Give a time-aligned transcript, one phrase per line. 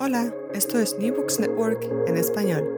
[0.00, 2.68] Hola, esto es New Books Network en español.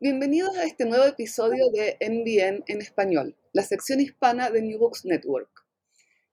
[0.00, 5.06] Bienvenidos a este nuevo episodio de NBN en español, la sección hispana de New Books
[5.06, 5.48] Network.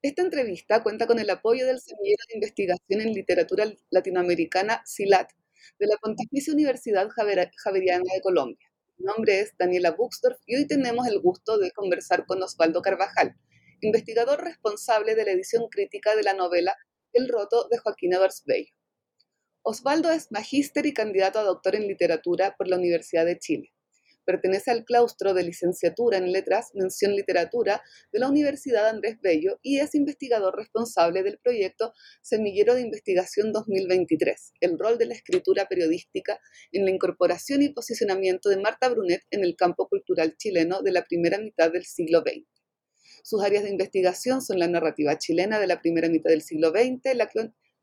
[0.02, 5.32] Esta entrevista cuenta con el apoyo del Semillero de Investigación en Literatura Latinoamericana, SILAT,
[5.80, 8.70] de la Pontificia Universidad Javeriana de Colombia.
[8.98, 13.38] Mi nombre es Daniela Buxdorf y hoy tenemos el gusto de conversar con Osvaldo Carvajal,
[13.80, 16.76] investigador responsable de la edición crítica de la novela
[17.14, 18.74] El roto de Joaquín Evers Bello.
[19.64, 23.72] Osvaldo es magíster y candidato a doctor en literatura por la Universidad de Chile.
[24.26, 29.78] Pertenece al claustro de licenciatura en letras, mención literatura de la Universidad Andrés Bello y
[29.78, 31.94] es investigador responsable del proyecto
[32.24, 36.40] Semillero de Investigación 2023, el rol de la escritura periodística
[36.72, 41.04] en la incorporación y posicionamiento de Marta Brunet en el campo cultural chileno de la
[41.04, 42.48] primera mitad del siglo XX.
[43.24, 47.16] Sus áreas de investigación son la narrativa chilena de la primera mitad del siglo XX,
[47.16, 47.28] la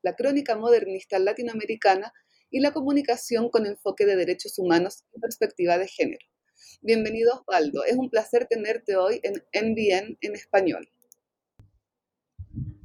[0.03, 2.13] la crónica modernista latinoamericana
[2.51, 6.25] y la comunicación con enfoque de derechos humanos y perspectiva de género.
[6.83, 10.89] Bienvenido Osvaldo, es un placer tenerte hoy en NBN en español.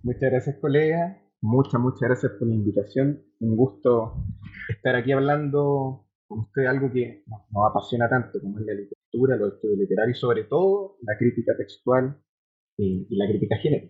[0.01, 3.23] Muchas gracias colega, muchas, muchas gracias por la invitación.
[3.39, 4.25] Un gusto
[4.69, 9.37] estar aquí hablando con usted de algo que nos, apasiona tanto como es la literatura,
[9.37, 12.19] los estudios literarios y sobre todo la crítica textual
[12.77, 13.89] y, y la crítica género.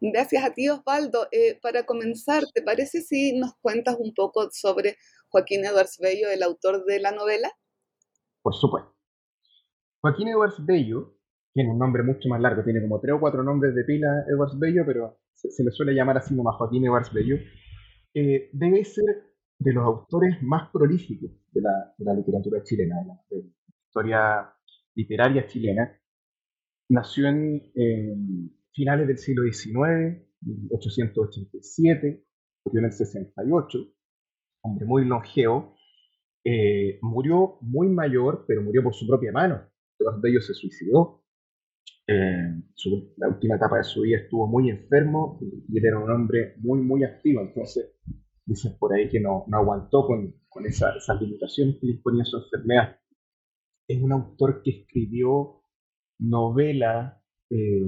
[0.00, 1.28] Gracias a ti, Osvaldo.
[1.32, 4.96] Eh, para comenzar, ¿te parece si nos cuentas un poco sobre
[5.28, 7.50] Joaquín Edwards Bello, el autor de la novela?
[8.42, 8.94] Por supuesto.
[10.00, 11.16] Joaquín Edwards Bello
[11.54, 14.58] tiene un nombre mucho más largo, tiene como tres o cuatro nombres de pila Edwards
[14.58, 17.36] Bello, pero se, le suele llamar así nomás Joaquín Edwards Bello.
[18.12, 22.96] Eh, debe ser de los autores más prolíficos de la, literatura chilena,
[23.30, 23.44] de la,
[23.86, 24.54] historia
[24.94, 25.98] literaria chilena.
[26.88, 27.62] Nació en,
[28.74, 32.24] finales del siglo XIX, 1887,
[32.64, 33.78] murió en el 68,
[34.62, 35.76] hombre muy longevo,
[36.44, 39.62] eh, murió muy mayor, pero murió por su propia mano.
[39.96, 41.22] Todos de ellos se suicidó.
[42.06, 42.62] Eh,
[43.16, 47.04] la última etapa de su vida estuvo muy enfermo y era un hombre muy, muy
[47.04, 47.40] activo.
[47.40, 47.94] Entonces,
[48.44, 52.38] dicen por ahí que no, no aguantó con, con esa, esas limitaciones que disponía su
[52.38, 52.98] enfermedad.
[53.88, 55.62] Es un autor que escribió
[56.18, 57.82] novela eh,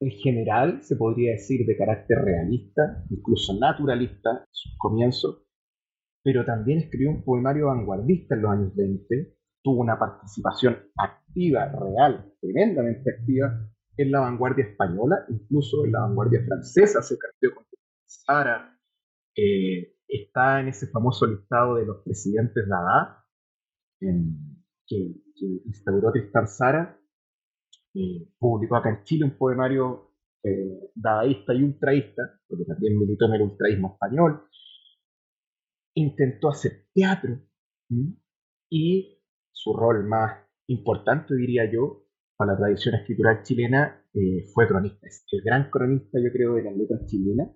[0.00, 5.42] en general, se podría decir de carácter realista, incluso naturalista en sus comienzos,
[6.22, 12.32] pero también escribió un poemario vanguardista en los años 20, tuvo una participación activa, real,
[12.40, 17.64] tremendamente activa en la vanguardia española, incluso en la vanguardia francesa, se cambió con
[18.06, 18.78] Sara,
[19.36, 23.24] eh, está en ese famoso listado de los presidentes Dada,
[24.00, 26.98] que, que instauró Tristan Sara,
[28.38, 30.10] publicó acá en Chile un poemario
[30.42, 34.46] eh, dadaísta y ultraísta, porque también militó en el ultraísmo español.
[35.94, 37.40] Intentó hacer teatro
[38.68, 39.22] y
[39.52, 42.06] su rol más importante, diría yo,
[42.36, 45.06] para la tradición escritural chilena eh, fue cronista.
[45.06, 47.50] Es el gran cronista, yo creo, de las letras chilenas,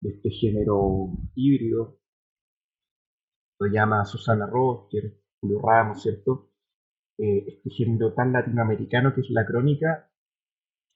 [0.00, 1.98] de este género híbrido.
[3.58, 6.51] Lo llama Susana Roster, Julio Ramos, ¿cierto?
[7.18, 7.86] Eh, este
[8.16, 10.10] tan latinoamericano que es la crónica,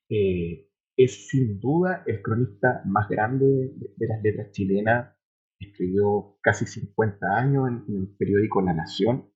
[0.08, 5.14] eh, es sin duda el cronista más grande de, las letras chilenas.
[5.58, 9.30] Escribió casi 50 años en, el periódico La Nación,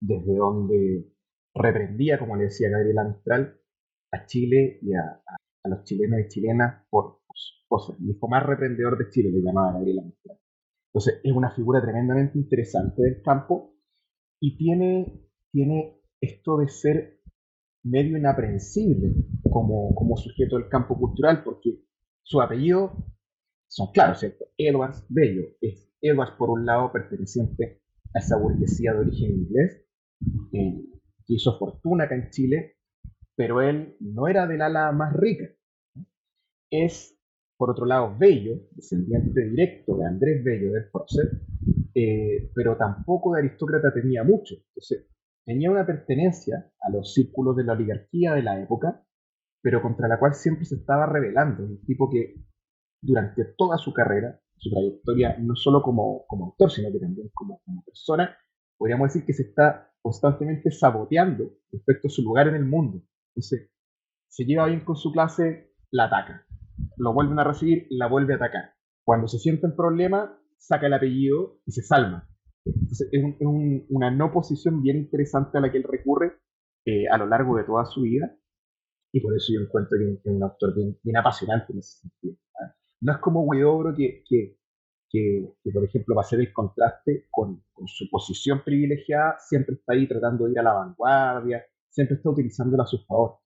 [0.00, 1.12] desde donde
[1.54, 3.60] reprendía, como le decía Gabriela Mistral,
[4.12, 5.22] a Chile y a,
[5.64, 7.20] los chilenos y chilenas por
[7.68, 7.96] cosas.
[8.00, 10.38] El hijo más reprendedor de Chile le llamaba Gabriela Mistral.
[10.92, 13.69] Entonces es una figura tremendamente interesante del campo
[14.40, 15.20] y tiene,
[15.52, 17.20] tiene esto de ser
[17.82, 19.14] medio inaprensible
[19.50, 21.80] como, como sujeto del campo cultural, porque
[22.22, 22.92] su apellido
[23.68, 24.46] son claros, ¿cierto?
[24.56, 25.44] Edwards Bello.
[25.60, 27.80] Es Edwards, por un lado, perteneciente
[28.14, 29.84] a esa burguesía de origen inglés,
[30.52, 30.84] eh,
[31.26, 32.76] que hizo fortuna acá en Chile,
[33.36, 35.48] pero él no era del ala más rica.
[36.70, 37.18] Es,
[37.56, 41.30] por otro lado, Bello, descendiente directo de Andrés Bello del Prócer,
[41.94, 44.54] eh, pero tampoco de aristócrata tenía mucho.
[44.68, 45.08] Entonces,
[45.44, 49.04] tenía una pertenencia a los círculos de la oligarquía de la época,
[49.62, 51.64] pero contra la cual siempre se estaba rebelando.
[51.64, 52.34] Un tipo que
[53.02, 57.60] durante toda su carrera, su trayectoria, no solo como, como autor, sino que también como,
[57.64, 58.36] como persona,
[58.76, 63.02] podríamos decir que se está constantemente saboteando respecto a su lugar en el mundo.
[63.34, 63.70] Entonces,
[64.28, 66.46] se lleva bien con su clase, la ataca.
[66.96, 68.74] Lo vuelven a recibir, la vuelve a atacar.
[69.04, 72.28] Cuando se siente en problema, saca el apellido y se salva.
[72.64, 73.24] Entonces, es,
[73.88, 76.38] una no posición bien interesante a la que él recurre
[76.84, 78.36] eh, a lo largo de toda su vida
[79.12, 82.36] y por eso yo encuentro que es un autor bien, apasionante en ese sentido.
[82.60, 82.74] ¿ah?
[83.00, 84.56] no es como Huidobro que, que,
[85.10, 90.06] que, por ejemplo, va a hacer el contraste con, su posición privilegiada, siempre está ahí
[90.06, 93.38] tratando de ir a la vanguardia, siempre está utilizándola a su favor.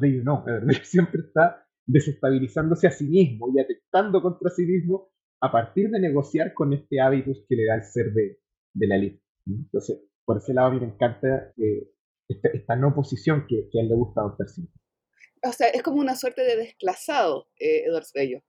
[0.00, 0.44] Bello no,
[0.82, 5.10] siempre está desestabilizándose a sí mismo y atentando contra sí mismo
[5.40, 8.38] a partir de negociar con este hábitus que le da el ser de,
[8.74, 9.22] de la élite.
[9.46, 11.90] Entonces, por ese lado a mí me encanta eh,
[12.28, 14.74] esta, no posición que, a él le gusta adoptar siempre.
[15.44, 18.42] O sea, es como una suerte de desclasado, eh, Eduardo Bello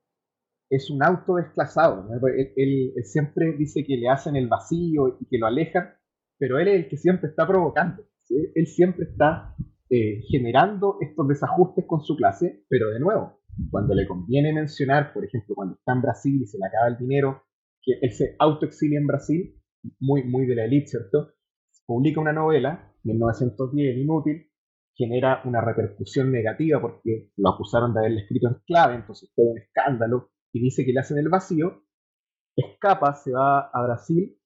[0.69, 2.07] es un auto desclasado.
[2.55, 5.93] Él, siempre dice que le hacen el vacío y que lo alejan,
[6.37, 8.03] pero él es el que siempre está provocando.
[8.29, 9.55] Él siempre está
[9.89, 13.36] eh, generando estos desajustes con su clase, pero de nuevo,
[13.71, 16.97] cuando le conviene mencionar, por ejemplo, cuando está en Brasil y se le acaba el
[16.97, 17.43] dinero,
[17.81, 19.55] que él se autoexilia en Brasil,
[19.99, 21.33] muy, muy de la élite, ¿cierto?
[21.85, 24.51] Publica una novela, 1910, inútil,
[24.95, 29.59] genera una repercusión negativa porque lo acusaron de haberle escrito en clave, entonces todo un
[29.59, 31.83] escándalo, y dice que le hacen el vacío,
[32.55, 34.37] escapa, se va a Brasil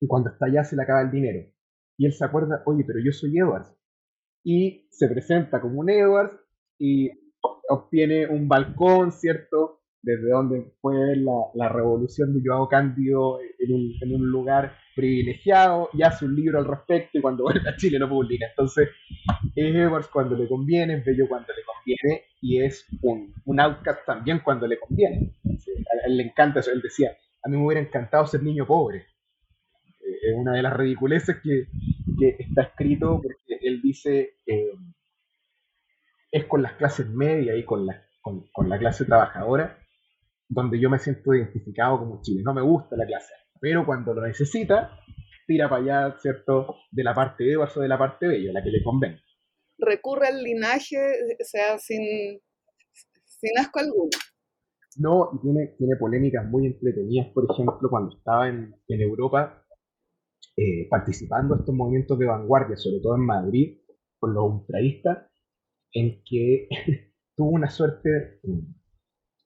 [0.00, 1.50] y cuando está allá se le acaba el dinero.
[1.98, 3.76] Y él se acuerda, oye, pero yo soy Edwards.
[4.42, 6.34] Y se presenta como un Edwards
[6.78, 7.10] y
[7.70, 9.80] obtiene un balcón, ¿cierto?
[10.02, 11.18] Desde donde puede ver
[11.54, 17.18] la, revolución de Joao Cándido en un, lugar privilegiado y hace un libro al respecto
[17.18, 18.46] y cuando vuelve a Chile lo publica.
[18.46, 18.88] Entonces,
[19.54, 24.04] es Edwards cuando le conviene, es bello cuando le conviene y es un, un outcast
[24.06, 25.34] también cuando le conviene.
[26.06, 26.72] él le encanta eso.
[26.72, 29.06] Él decía, a mí me hubiera encantado ser niño pobre.
[30.00, 31.66] Eh, es una de las ridiculeces que,
[32.18, 34.72] que, está escrito porque él dice, eh,
[36.30, 39.78] es con las clases medias y con la, con, con la clase trabajadora
[40.48, 42.42] donde yo me siento identificado como Chile.
[42.44, 44.98] No me gusta la clase, pero cuando lo necesita,
[45.46, 46.76] tira para allá, ¿cierto?
[46.90, 49.20] De la parte de Edwards o de la parte de ella, la que le convenga
[49.80, 52.40] recurre al linaje, o sea, sin,
[53.24, 54.10] sin asco alguno.
[54.96, 59.64] No, y tiene, tiene polémicas muy entretenidas, por ejemplo, cuando estaba en, en Europa
[60.56, 63.78] eh, participando en estos movimientos de vanguardia, sobre todo en Madrid,
[64.18, 65.29] con los ultraístas,
[65.92, 66.68] en que
[67.36, 68.40] tuvo una suerte,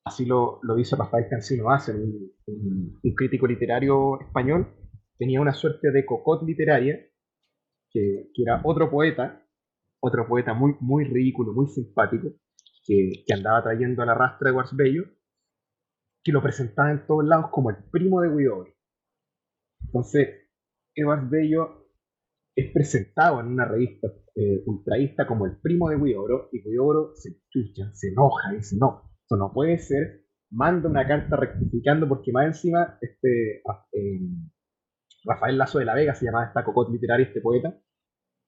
[0.05, 4.75] así lo, lo dice Rafael Cancino hace, un, un, crítico literario español,
[5.19, 6.99] tenía una suerte de cocot literaria,
[7.91, 9.47] que, que era otro poeta,
[10.01, 12.33] otro poeta muy, muy ridículo, muy simpático,
[12.85, 15.05] que, andaba trayendo a la rastra de Bello,
[16.23, 18.73] que lo presentaba en todos lados como el primo de Guidobro.
[19.81, 20.51] Entonces,
[20.95, 21.84] Edward Bello
[22.57, 27.41] es presentado en una revista eh, ultraísta como el primo de Guidobro, y Guidobro se
[27.51, 32.47] chucha, se enoja, dice, no, esto no puede ser, manda una carta rectificando, porque más
[32.47, 33.63] encima, este,
[33.93, 34.21] eh,
[35.25, 37.77] Rafael Lazo de la Vega se llamaba esta cocot literaria, este poeta,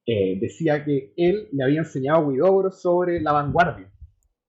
[0.06, 3.90] eh, decía que él le había enseñado a Huidobro sobre la vanguardia.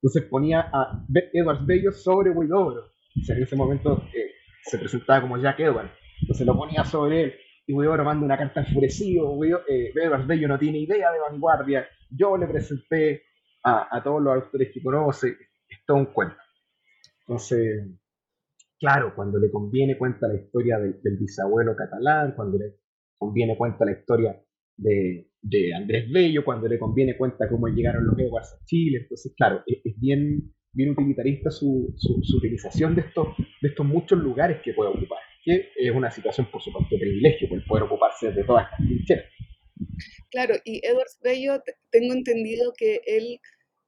[0.00, 2.82] Entonces ponía a Edward Bello sobre Huidobro.
[2.84, 4.30] O en ese momento eh,
[4.62, 5.90] se presentaba como Jack Edward.
[6.20, 7.34] Entonces lo ponía sobre él.
[7.68, 9.44] Y Huidobro manda una carta enfurecido.
[9.44, 11.86] Eh, Edward Bello no tiene idea de vanguardia.
[12.08, 13.24] Yo le presenté
[13.62, 15.36] a, todos los autores que conoce.
[15.68, 16.36] Es todo un cuento.
[17.20, 17.90] Entonces,
[18.80, 22.76] claro, cuando le conviene cuenta la historia del, bisabuelo catalán, cuando le
[23.18, 24.42] conviene cuenta la historia
[24.78, 29.00] de, de Andrés Bello, cuando le conviene cuenta cómo llegaron los Edwards a Chile.
[29.02, 33.28] Entonces, claro, es, bien, bien utilitarista su, su, utilización de estos,
[33.60, 37.48] de estos muchos lugares que puede ocupar, que es una situación, por supuesto, de privilegio,
[37.52, 39.24] el poder ocuparse de todas estas trincheras.
[40.30, 43.40] Claro, y Edwards Bello, tengo entendido que él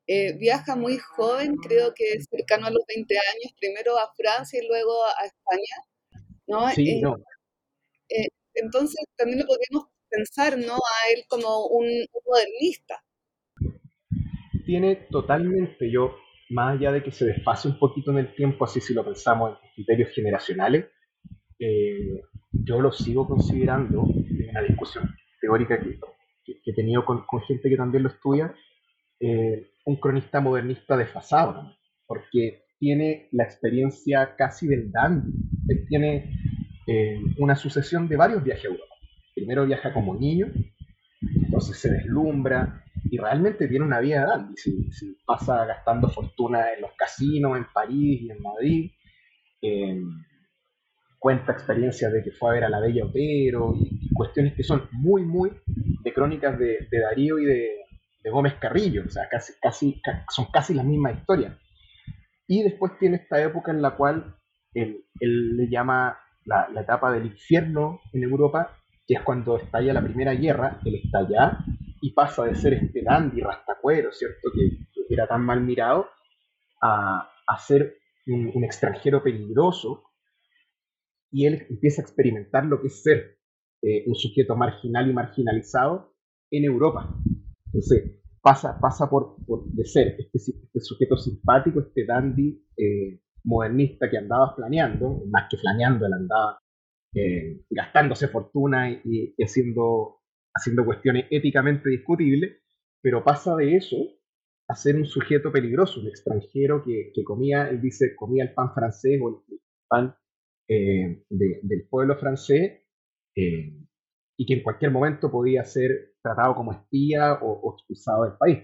[0.07, 4.61] eh, viaja muy joven, creo que es cercano a los 20 años, primero a Francia
[4.63, 6.69] y luego a España, ¿no?
[6.71, 7.17] Sí, eh, no.
[8.09, 10.75] Eh, entonces, también lo podríamos pensar ¿no?
[10.75, 11.87] a él como un,
[12.27, 13.03] modernista.
[14.67, 16.17] Tiene totalmente, yo,
[16.51, 19.59] más allá de que se desfase un poquito en el tiempo, así si lo pensamos
[19.63, 20.87] en criterios generacionales,
[21.61, 25.99] eh, yo lo sigo considerando una discusión teórica que,
[26.67, 28.55] he tenido con, gente que también lo estudia,
[29.21, 31.77] eh, un cronista modernista desfasado,
[32.07, 35.33] porque tiene la experiencia casi del dandy.
[35.69, 36.35] Él tiene
[36.89, 38.91] eh, una sucesión de varios viajes a Europa
[39.41, 40.49] primero viaja como niño,
[41.23, 44.55] entonces se deslumbra y realmente tiene una vida dandy.
[44.57, 48.91] Si, pasa gastando fortuna en los casinos, en París y en Madrid,
[49.63, 50.25] em,
[51.21, 54.89] cuenta experiencias de que fue a ver a la Bella Otero y, cuestiones que son
[54.93, 55.53] muy, muy
[56.03, 57.77] de crónicas de, Darío y de,
[58.31, 61.57] Gómez Carrillo, o sea, casi, casi, son casi las mismas historias.
[62.47, 64.37] Y después tiene esta época en la cual
[64.75, 70.35] él, le llama la, etapa del infierno en Europa que es cuando estalla la primera
[70.35, 71.59] guerra, él está allá
[72.01, 74.51] y pasa de ser este dandy rastacuero, ¿cierto?
[74.55, 76.09] Que, era tan mal mirado,
[76.81, 77.97] a, a ser
[78.29, 80.10] un, extranjero peligroso
[81.31, 83.39] y él empieza a experimentar lo que es ser
[83.83, 86.15] eh, un sujeto marginal y marginalizado
[86.51, 87.15] en Europa.
[87.67, 94.19] Entonces, pasa, pasa por, de ser este, este, sujeto simpático, este dandy eh, modernista que
[94.19, 96.59] andaba planeando, más que planeando, él andaba
[97.15, 100.21] eh, gastándose fortuna y, haciendo,
[100.55, 102.59] haciendo cuestiones éticamente discutibles,
[103.01, 103.97] pero pasa de eso
[104.69, 108.73] a ser un sujeto peligroso, un extranjero que, que comía, él dice, comía el pan
[108.75, 109.59] francés o el
[109.89, 110.15] pan
[110.73, 112.85] eh, del pueblo francés
[113.35, 113.77] eh,
[114.37, 118.59] y que en cualquier momento podía ser tratado como espía o, expulsado del país.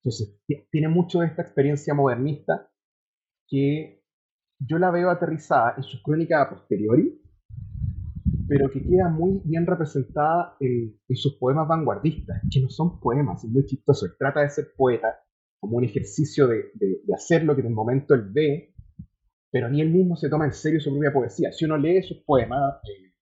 [0.00, 2.70] Entonces, tiene mucho de esta experiencia modernista
[3.46, 4.02] que
[4.58, 7.20] yo la veo aterrizada en sus crónicas a posteriori,
[8.48, 13.50] pero que queda muy bien representada en, sus poemas vanguardistas, que no son poemas, es
[13.50, 14.06] muy chistoso.
[14.18, 15.22] Trata de ser poeta
[15.60, 18.73] como un ejercicio de, de hacer lo que en el momento él ve,
[19.54, 21.52] pero ni él mismo se toma en serio su propia poesía.
[21.52, 23.12] Si uno lee sus poemas, eh,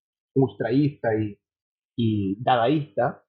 [1.95, 3.23] y, dadaísta,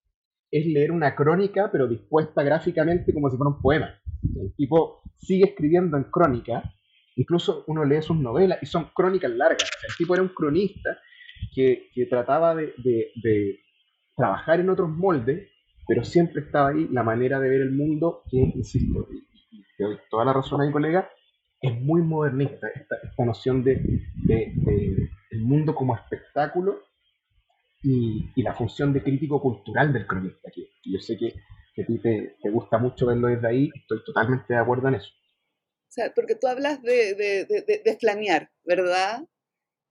[0.50, 3.93] es leer una crónica, pero dispuesta gráficamente como si fuera un poema.
[4.38, 6.63] El tipo sigue escribiendo en crónica,
[7.17, 9.69] incluso uno lee sus novelas y son crónicas largas.
[9.86, 10.98] El tipo era un cronista
[11.53, 12.74] que, trataba de,
[13.22, 13.60] de,
[14.15, 15.50] trabajar en otros moldes,
[15.89, 19.10] pero siempre estaba ahí la manera de ver el mundo, que, insisto,
[19.51, 21.10] y te doy toda la razón a mi colega,
[21.63, 23.75] es muy modernista, esta, esta noción de,
[24.25, 24.53] de,
[25.32, 26.84] el mundo como espectáculo
[27.82, 31.27] y, la función de crítico cultural del cronista, que, yo sé que,
[31.82, 35.08] a ti te, gusta mucho verlo desde ahí, estoy totalmente de acuerdo en eso.
[35.08, 39.24] O sea, porque tú hablas de, de, flanear, ¿verdad?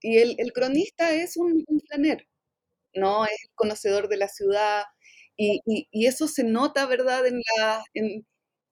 [0.00, 1.80] Y el, el cronista es un, un,
[2.94, 3.24] ¿no?
[3.24, 4.82] Es conocedor de la ciudad
[5.36, 7.26] y, y, y eso se nota, ¿verdad?
[7.26, 7.82] En, la,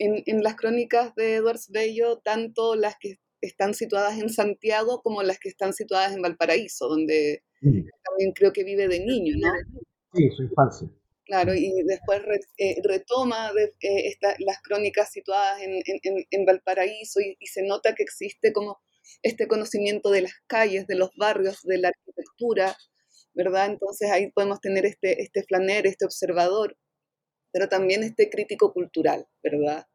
[0.00, 5.22] en, en, las crónicas de Edwards Bello, tanto las que están situadas en Santiago como
[5.22, 9.52] las que están situadas en Valparaíso, donde también creo que vive de niño, ¿no?
[10.14, 10.88] Sí, su infancia.
[11.24, 12.22] Claro, y después
[12.58, 18.02] eh, retoma de, eh, las crónicas situadas en, en, en Valparaíso y, se nota que
[18.02, 18.80] existe como
[19.22, 22.76] este conocimiento de las calles, de los barrios, de la arquitectura,
[23.34, 23.66] ¿verdad?
[23.66, 26.76] Entonces ahí podemos tener este, este flaner, este observador,
[27.52, 29.86] pero también este crítico cultural, ¿verdad?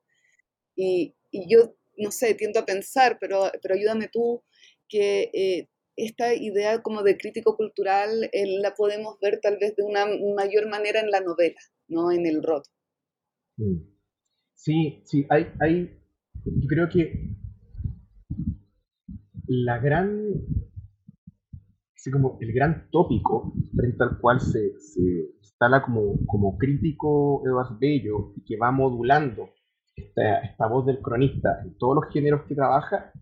[0.76, 4.44] Y, y yo, no sé, tiendo a pensar, pero, pero ayúdame tú,
[4.88, 9.84] que eh, esta idea como de crítico cultural eh, la podemos ver tal vez de
[9.84, 12.70] una mayor manera en la novela, no en el roto.
[13.58, 13.96] Mm.
[14.54, 16.00] Sí, sí, hay, hay,
[16.46, 17.36] yo creo que
[19.48, 20.32] la gran,
[21.96, 27.78] así como el gran tópico frente al cual se, se instala como, como crítico Eduardo
[27.80, 29.50] Bello y que va modulando
[29.96, 33.14] esta, esta voz del cronista en todos los géneros que trabaja,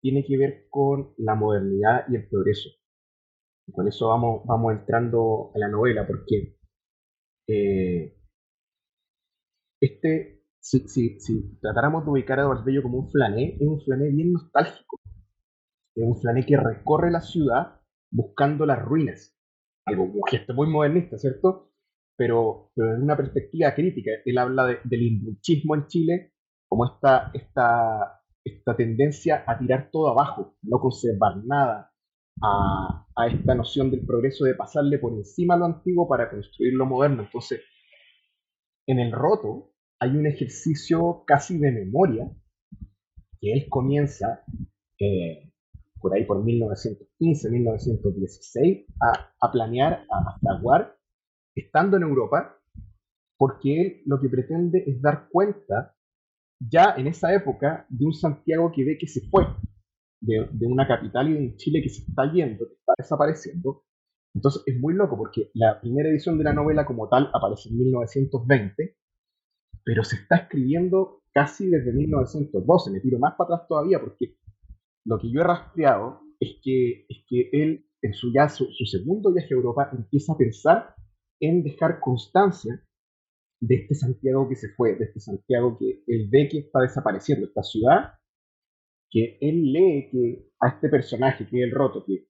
[0.00, 2.70] tiene que ver con la modernidad y el progreso.
[3.72, 6.56] Con eso vamos, vamos entrando a la novela, porque
[7.48, 8.16] eh,
[9.80, 13.80] este, si, si, si, tratáramos de ubicar a Eduardo Bello como un flané, es un
[13.82, 15.00] flané bien nostálgico.
[15.94, 19.38] Es un flané que recorre la ciudad buscando las ruinas.
[19.86, 21.73] Algo, un gesto muy modernista, ¿cierto?
[22.16, 24.10] Pero, pero desde una perspectiva crítica.
[24.24, 26.32] Él habla del indulchismo en Chile
[26.68, 31.90] como esta, esta esta tendencia a tirar todo abajo, no conservar nada,
[32.42, 36.74] a, a, esta noción del progreso de pasarle por encima a lo antiguo para construir
[36.74, 37.22] lo moderno.
[37.22, 37.62] Entonces,
[38.86, 42.30] en el roto hay un ejercicio casi de memoria
[43.40, 44.44] que él comienza
[45.00, 45.52] eh,
[46.00, 50.98] por ahí por 1915, 1916 a, a planear, a fraguar,
[51.54, 52.58] estando en Europa,
[53.36, 55.94] porque él lo que pretende es dar cuenta
[56.60, 59.46] ya en esa época de un Santiago que ve que se fue,
[60.20, 63.84] de, una capital y de un Chile que se está yendo, que está desapareciendo.
[64.34, 67.78] Entonces es muy loco porque la primera edición de la novela como tal aparece en
[67.78, 68.96] 1920,
[69.84, 72.90] pero se está escribiendo casi desde 1912.
[72.90, 74.36] Me tiro más para atrás todavía porque
[75.04, 79.32] lo que yo he rastreado es que, es que él, en su, ya, su segundo
[79.32, 80.94] viaje a Europa, empieza a pensar
[81.48, 82.82] en dejar constancia
[83.60, 87.46] de este Santiago que se fue, de este Santiago que él ve que está desapareciendo,
[87.46, 88.14] esta ciudad,
[89.10, 92.26] que él lee que a este personaje, que es el roto, que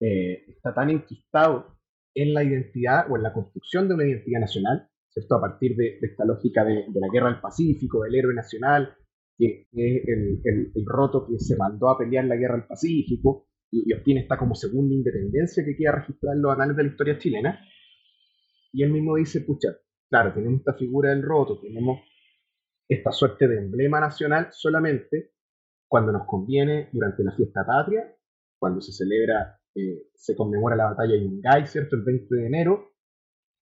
[0.00, 1.78] eh, está tan enquistado
[2.14, 5.36] en la identidad o en la construcción de una identidad nacional, ¿cierto?
[5.36, 8.94] A partir de, esta lógica de, la guerra del Pacífico, del héroe nacional,
[9.38, 13.92] que es el, roto que se mandó a pelear la guerra del Pacífico y, y
[13.94, 17.60] obtiene esta como segunda independencia que queda registrada en los anales de la historia chilena.
[18.74, 19.68] Y él mismo dice, pucha,
[20.10, 22.00] claro, tenemos esta figura del roto, tenemos
[22.88, 25.30] esta suerte de emblema nacional solamente
[25.88, 28.12] cuando nos conviene durante la fiesta patria,
[28.58, 31.94] cuando se celebra, eh, se conmemora la batalla de Yungay, ¿cierto?
[31.94, 32.94] El 20 de enero,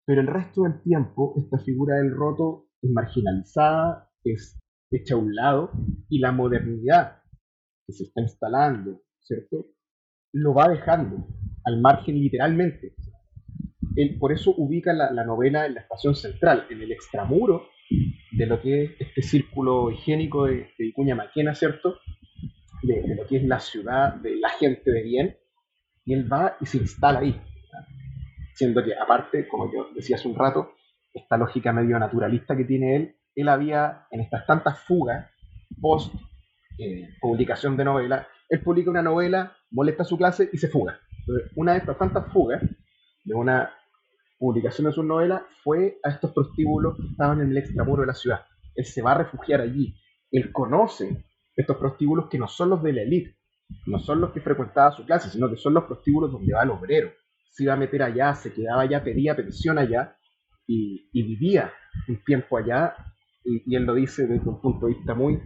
[0.05, 4.59] pero el resto del tiempo esta figura del roto es marginalizada, es
[4.91, 5.71] hecha a un lado,
[6.09, 7.23] y la modernidad
[7.87, 9.67] que se está instalando, ¿cierto?
[10.33, 11.29] Lo va dejando
[11.65, 12.97] al margen literalmente.
[13.97, 17.69] Él por eso ubica la, novela en la estación central, en el extramuro
[18.33, 21.97] de lo que es este círculo higiénico de, de Vicuña Maquena, ¿cierto?
[22.83, 25.37] De, lo que es la ciudad, de la gente de bien,
[26.05, 27.41] y él va y se instala ahí.
[28.55, 30.73] Siendo que, aparte, como yo decía hace un rato,
[31.13, 35.31] esta lógica medio naturalista que tiene él, él había, en estas tantas fugas,
[35.81, 36.15] post
[36.79, 41.01] eh, publicación de novela, él publica una novela, molesta a su clase y se fuga.
[41.57, 42.63] una de estas tantas fugas
[43.25, 43.71] de una
[44.39, 48.15] publicación de su novela fue a estos prostíbulos que estaban en el extramuro de la
[48.15, 48.45] ciudad.
[48.75, 49.95] Él se va a refugiar allí.
[50.31, 51.25] Él conoce
[51.55, 53.37] estos prostíbulos que no son los de la élite,
[53.87, 56.71] no son los que frecuentaba su clase, sino que son los prostíbulos donde va el
[56.71, 57.11] obrero.
[57.51, 60.17] Se iba a meter allá, se quedaba allá, pedía pensión allá
[60.67, 61.73] y, vivía
[62.09, 62.95] un tiempo allá.
[63.45, 65.41] Y, él lo dice desde un punto de vista muy,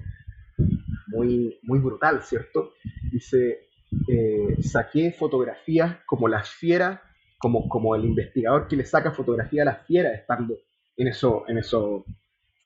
[1.08, 2.72] muy, muy brutal, ¿cierto?
[3.12, 3.68] Dice,
[4.08, 7.00] eh, saqué fotografías como las fieras
[7.40, 10.58] como, como el investigador que le saca fotografía a las fieras estando
[10.94, 12.04] en, eso, en, eso,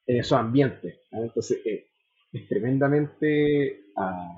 [0.05, 0.99] en esos ambientes.
[1.13, 1.87] Entonces, eh,
[2.33, 4.35] es tremendamente ah,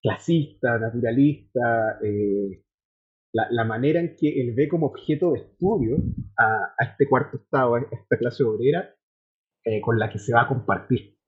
[0.00, 2.62] clasista, naturalista, eh,
[3.32, 5.96] la, manera en que él ve como objeto de estudio
[6.38, 8.94] a, este cuarto estado, a esta clase obrera,
[9.64, 11.18] eh, con la que se va a compartir.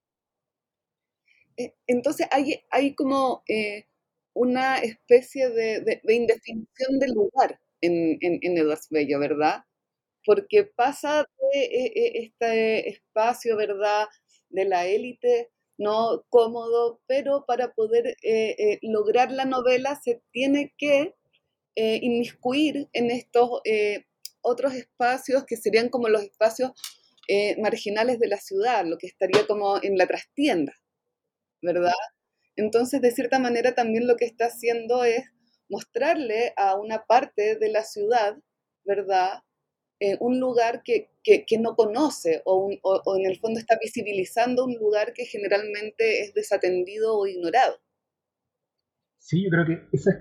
[1.88, 3.42] Entonces hay, hay como
[4.32, 9.64] una especie de, de indefinición del lugar en, en, Edwards Bello, ¿verdad?
[10.24, 14.06] Porque pasa de e, e, este espacio, ¿verdad?,
[14.48, 20.74] de la élite, no cómodo, pero para poder eh, eh, lograr la novela se tiene
[20.78, 21.14] que
[21.74, 23.60] eh, inmiscuir en estos
[24.42, 26.72] otros espacios que serían como los espacios
[27.58, 30.74] marginales de la ciudad, lo que estaría como en la trastienda,
[31.62, 31.92] ¿verdad?
[32.56, 35.24] Entonces, de cierta manera, también lo que está haciendo es
[35.72, 38.36] mostrarle a una parte de la ciudad,
[38.84, 39.42] ¿verdad?
[39.98, 41.08] Eh, un lugar que,
[41.60, 47.26] no conoce o, en el fondo está visibilizando un lugar que generalmente es desatendido o
[47.26, 47.76] ignorado.
[49.18, 50.16] Sí, yo creo que esa es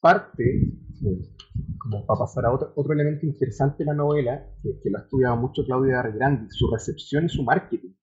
[0.00, 1.22] parte, eh,
[1.78, 5.36] como para pasar a otro, otro elemento interesante de la novela, que, lo ha estudiado
[5.36, 7.94] mucho Claudia Arregrandi, su recepción y su marketing.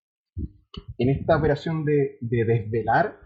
[0.98, 3.20] En esta operación de, desvelar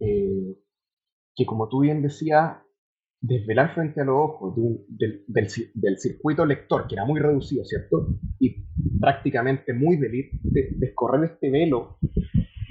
[0.00, 0.56] eh,
[1.36, 2.56] que como tú bien decías,
[3.20, 4.54] desvelar frente a los ojos
[4.88, 8.08] del, del, circuito lector, que era muy reducido, ¿cierto?
[8.38, 8.66] Y
[9.00, 11.98] prácticamente muy débil, de, descorrer este velo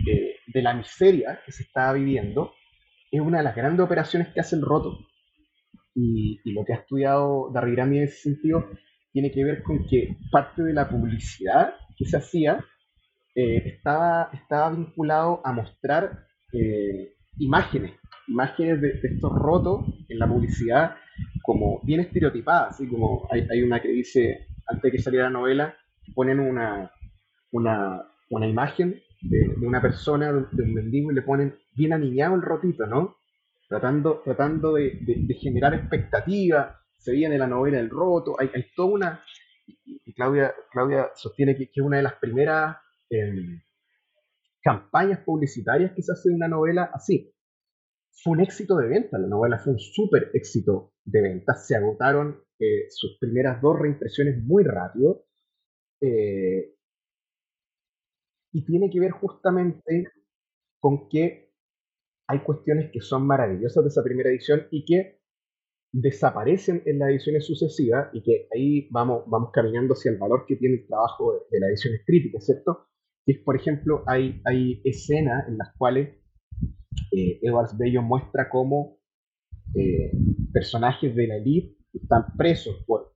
[0.08, 2.54] eh, de la miseria que se estaba viviendo,
[3.12, 4.98] es una de las grandes operaciones que hace el roto.
[5.94, 8.66] Y, lo que ha estudiado Darrigrami en ese sentido
[9.12, 12.64] tiene que ver con que parte de la publicidad que se hacía
[13.34, 17.94] eh, estaba, estaba vinculado a mostrar eh, imágenes
[18.28, 20.96] imágenes de, estos rotos en la publicidad
[21.44, 25.76] como bien estereotipadas, así como hay, una que dice, antes de que saliera la novela,
[26.14, 26.92] ponen una,
[27.52, 32.42] una, una imagen de, una persona, de, un mendigo, y le ponen bien aniñado el
[32.42, 33.18] rotito, ¿no?
[33.70, 35.00] Tratando, tratando de,
[35.40, 39.24] generar expectativa, se viene la novela El Roto, hay, hay toda una...
[39.86, 42.78] Y Claudia, Claudia sostiene que, es una de las primeras
[43.10, 43.62] em,
[44.62, 47.35] campañas publicitarias que se hace de una novela así,
[48.16, 52.42] fue un éxito de venta, la novela fue un súper éxito de ventas, se agotaron
[52.60, 55.26] eh, sus primeras dos reimpresiones muy rápido,
[56.02, 56.74] eh,
[58.54, 60.08] y tiene que ver justamente
[60.80, 61.52] con que
[62.28, 65.20] hay cuestiones que son maravillosas de esa primera edición y que
[65.94, 70.56] desaparecen en las ediciones sucesivas y que ahí vamos, vamos caminando hacia el valor que
[70.56, 72.88] tiene el trabajo de, de las ediciones críticas, ¿cierto?
[73.26, 76.25] Es, por ejemplo, hay, hay escenas en las cuales
[77.12, 78.98] eh, Edwards Bello muestra cómo
[79.74, 80.12] eh,
[80.52, 83.14] personajes de la élite están presos por,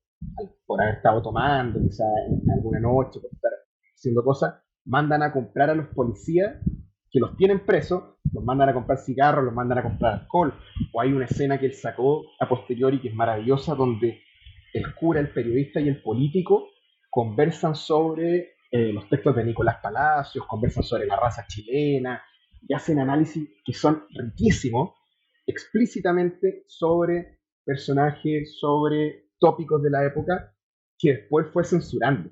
[0.65, 3.52] por haber estado tomando, quizá en alguna noche, por estar
[3.95, 6.58] haciendo cosas, mandan a comprar a los policías
[7.12, 10.54] que los tienen presos, los mandan a comprar cigarros, los mandan a comprar alcohol.
[10.93, 14.21] O hay una escena que él sacó a posteriori que es maravillosa, donde
[14.73, 16.67] el cura, el periodista y el político
[17.10, 22.21] conversan sobre eh, los textos de Nicolás Palacios, conversan sobre la raza chilena,
[22.67, 24.91] y hacen análisis que son riquísimos,
[25.45, 30.56] explícitamente sobre personajes, sobre tópicos de la época,
[30.98, 32.30] que después fue censurando.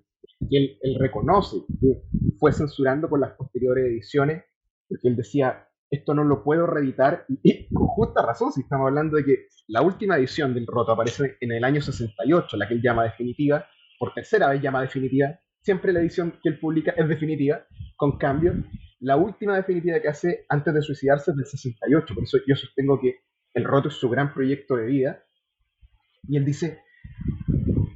[0.49, 2.03] Y él, reconoce que
[2.39, 4.43] fue censurando por las posteriores ediciones,
[4.87, 9.17] porque él decía, esto no lo puedo reeditar, y, con justa razón, si estamos hablando
[9.17, 12.81] de que la última edición del Roto aparece en el año 68, la que él
[12.81, 13.65] llama definitiva,
[13.97, 18.53] por tercera vez llama definitiva, siempre la edición que él publica es definitiva, con cambio,
[18.99, 22.99] la última definitiva que hace antes de suicidarse es del 68, por eso yo sostengo
[22.99, 23.19] que
[23.53, 25.23] el Roto es su gran proyecto de vida,
[26.27, 26.81] y él dice,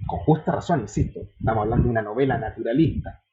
[0.08, 3.24] con justa razón, insisto, estamos hablando de una novela naturalista,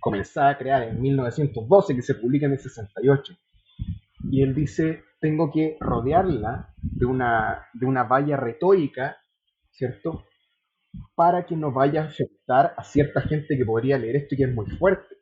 [0.00, 3.34] comenzada a crear en 1912, que se publica en el 68,
[4.30, 9.16] y él dice, tengo que rodearla de una, de una valla retórica,
[9.70, 10.24] ¿cierto?
[11.14, 14.44] Para que no vaya a afectar a cierta gente que podría leer esto y que
[14.44, 15.16] es muy fuerte,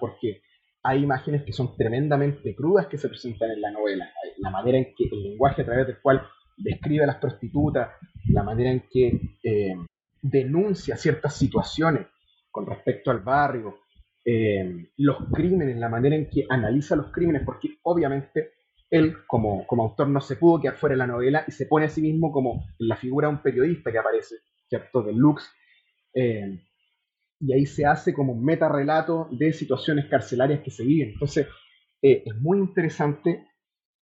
[0.00, 0.42] porque
[0.82, 4.94] hay imágenes que son tremendamente crudas que se presentan en la novela, la manera en
[4.96, 7.90] que el lenguaje a través del cual describe a las prostitutas,
[8.28, 9.74] la manera en que eh,
[10.20, 12.06] denuncia ciertas situaciones
[12.50, 13.78] con respecto al barrio,
[14.24, 18.52] eh, los crímenes, la manera en que analiza los crímenes, porque obviamente
[18.90, 21.86] él como, como autor no se pudo quedar fuera de la novela y se pone
[21.86, 24.36] a sí mismo como la figura de un periodista que aparece,
[24.68, 25.02] ¿cierto?
[25.02, 25.50] De Lux.
[26.14, 26.60] Eh,
[27.42, 31.10] y ahí se hace como un metarrelato de situaciones carcelarias que se viven.
[31.10, 31.46] Entonces,
[32.00, 33.46] eh, es muy interesante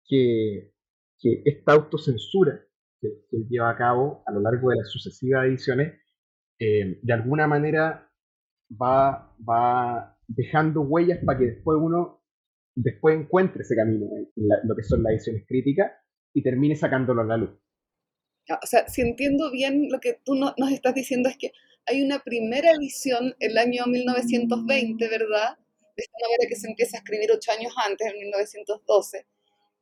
[0.05, 0.73] que,
[1.17, 2.61] que esta autocensura
[2.99, 5.93] que, él lleva a cabo a lo largo de las sucesivas ediciones,
[6.59, 8.11] de alguna manera
[8.69, 12.19] va, va dejando huellas para que después uno
[12.75, 15.91] después encuentre ese camino en lo que son las ediciones críticas
[16.33, 17.51] y termine sacándolo a la luz.
[18.49, 21.51] O sea, si entiendo bien lo que tú nos estás diciendo es que
[21.89, 25.57] hay una primera edición el año 1920, ¿verdad?
[25.97, 29.25] De esta novela que se empieza a escribir ocho años antes, en 1912.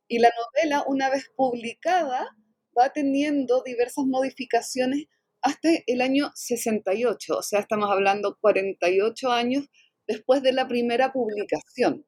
[0.08, 2.34] Y la novela, una vez publicada,
[2.76, 5.06] va teniendo diversas modificaciones
[5.42, 9.68] hasta el año 68, o sea, estamos hablando 48 años
[10.06, 12.04] después de la primera publicación.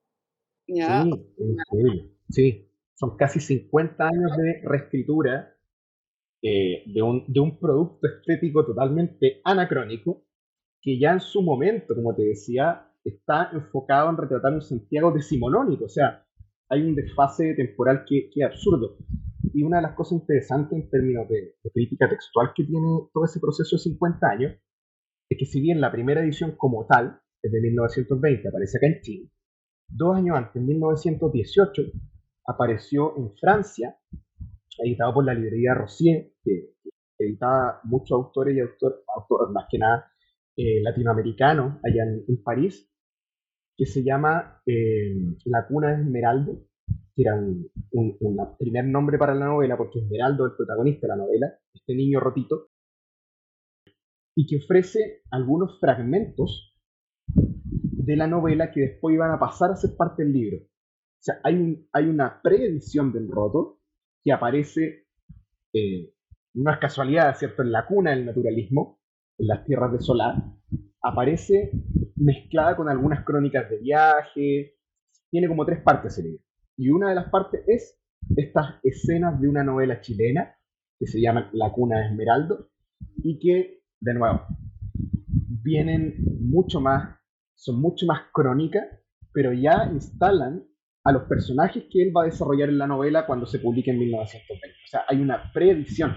[0.67, 0.75] Sí,
[2.31, 5.57] sí, son casi 50 años de reescritura
[6.43, 10.25] eh, de, un, de un producto estético totalmente anacrónico
[10.81, 15.85] que ya en su momento, como te decía, está enfocado en retratar un Santiago decimonónico,
[15.85, 16.27] o sea,
[16.71, 18.97] hay un desfase temporal que, que es absurdo.
[19.53, 23.41] Y una de las cosas interesantes en términos de, crítica textual que tiene todo ese
[23.41, 24.57] proceso de 50 años
[25.29, 29.01] es que si bien la primera edición como tal es de 1920, aparece acá en
[29.01, 29.31] Chile,
[29.89, 31.83] dos años antes, en 1918,
[32.47, 33.97] apareció en Francia,
[34.79, 36.75] editado por la librería Rossier, que
[37.19, 40.11] editaba muchos autores y autores, autores más que nada
[40.57, 42.91] eh, latinoamericanos allá en, París,
[43.77, 45.15] que se llama eh,
[45.47, 46.53] La cuna de Esmeralda,
[47.15, 47.71] que era un,
[48.59, 52.21] primer nombre para la novela, porque Esmeraldo es el protagonista de la novela, este niño
[52.21, 52.69] rotito,
[54.37, 56.75] y que ofrece algunos fragmentos
[57.27, 60.59] de la novela que después iban a pasar a ser parte del libro.
[60.59, 63.80] O sea, hay, hay una preedición del roto
[64.23, 65.07] que aparece,
[65.73, 66.13] eh,
[66.55, 69.01] no es casualidad, ¿cierto?, en la cuna del naturalismo,
[69.39, 70.35] en las tierras de Solar,
[71.03, 71.71] aparece
[72.17, 74.75] mezclada con algunas crónicas de viaje,
[75.31, 76.45] tiene como tres partes el libro.
[76.77, 78.01] Y una de las partes es
[78.37, 80.55] estas escenas de una novela chilena
[80.99, 82.71] que se llama La cuna de Esmeraldo
[83.23, 84.47] y que, de nuevo,
[85.63, 87.19] vienen mucho más,
[87.55, 88.87] son mucho más crónicas,
[89.33, 90.65] pero ya instalan
[91.05, 93.99] a los personajes que él va a desarrollar en la novela cuando se publique en
[93.99, 94.69] 1920.
[94.69, 96.17] O sea, hay una preedición.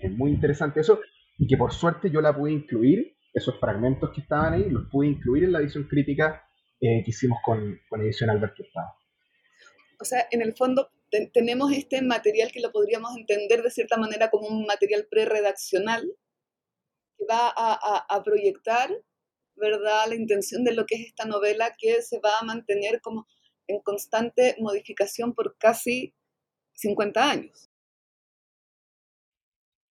[0.00, 1.00] Es muy interesante eso
[1.38, 5.06] y que por suerte yo la pude incluir, esos fragmentos que estaban ahí, los pude
[5.06, 6.42] incluir en la edición crítica
[6.80, 8.90] eh, que hicimos con, con Edición Alberto Estado
[10.00, 10.90] o sea, en el fondo
[11.32, 16.02] tenemos este material que lo podríamos entender de cierta manera como un material pre-redaccional
[17.18, 18.90] que va a, proyectar,
[19.56, 23.26] ¿verdad?, la intención de lo que es esta novela que se va a mantener como
[23.70, 26.14] en constante modificación por casi
[26.74, 27.70] 50 años.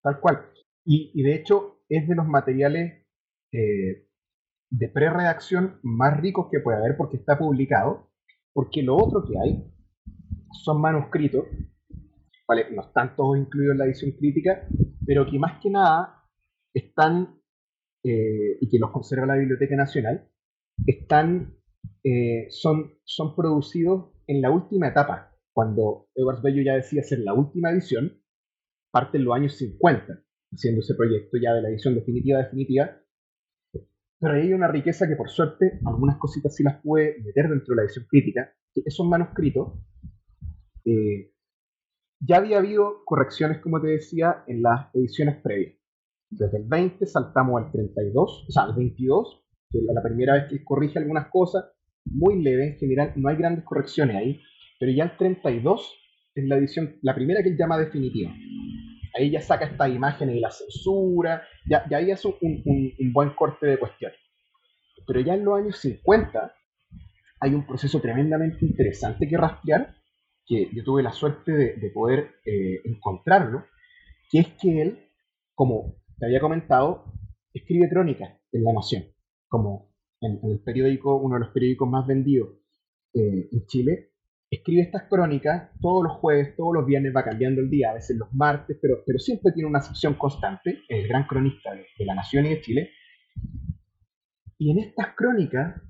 [0.02, 0.52] Tal cual.
[0.84, 3.06] Y, de hecho es de los materiales
[3.52, 4.08] eh,
[4.70, 8.10] de pre-redacción más ricos que puede haber porque está publicado,
[8.52, 9.64] porque lo otro que hay
[10.64, 11.44] son manuscritos,
[12.46, 12.70] ¿vale?
[12.70, 14.66] no están todos incluidos en la edición crítica,
[15.06, 16.24] pero que más que nada
[16.72, 17.40] están,
[18.04, 20.28] eh, y que los conserva la Biblioteca Nacional,
[20.86, 21.54] están,
[22.04, 27.34] eh, son, son producidos en la última etapa, cuando Edwards Bello ya decía hacer la
[27.34, 28.20] última edición,
[28.90, 33.00] parte en los años 50, haciendo ese proyecto ya de la edición definitiva definitiva,
[34.20, 37.76] pero hay una riqueza que por suerte algunas cositas sí las puede meter dentro de
[37.76, 39.78] la edición crítica, que esos manuscritos
[40.84, 41.32] eh,
[42.20, 45.74] ya había habido correcciones, como te decía, en las ediciones previas.
[46.28, 50.44] Desde el 20 saltamos al 32, o sea, al 22, que es la primera vez
[50.48, 51.64] que corrige algunas cosas,
[52.04, 54.40] muy leve en general, no hay grandes correcciones ahí.
[54.78, 55.94] Pero ya el 32
[56.34, 58.32] es la edición, la primera que él llama definitiva.
[59.16, 63.30] Ahí ya saca estas imágenes y la censura, ya, ya ahí hace un, un, buen
[63.30, 64.18] corte de cuestiones.
[65.06, 66.54] Pero ya en los años 50
[67.40, 69.94] hay un proceso tremendamente interesante que rastrear,
[70.46, 73.64] que yo tuve la suerte de, poder eh, encontrarlo,
[74.30, 74.98] que es que él,
[75.54, 77.04] como te había comentado,
[77.52, 79.04] escribe crónicas en La Nación,
[79.50, 82.50] como en, el periódico, uno de los periódicos más vendidos
[83.12, 84.12] eh, en Chile,
[84.48, 88.16] escribe estas crónicas todos los jueves, todos los viernes, va cambiando el día, a veces
[88.16, 92.14] los martes, pero, pero siempre tiene una sección constante, el gran cronista de, de La
[92.14, 92.90] Nación y de Chile.
[94.58, 95.80] Y en estas crónicas,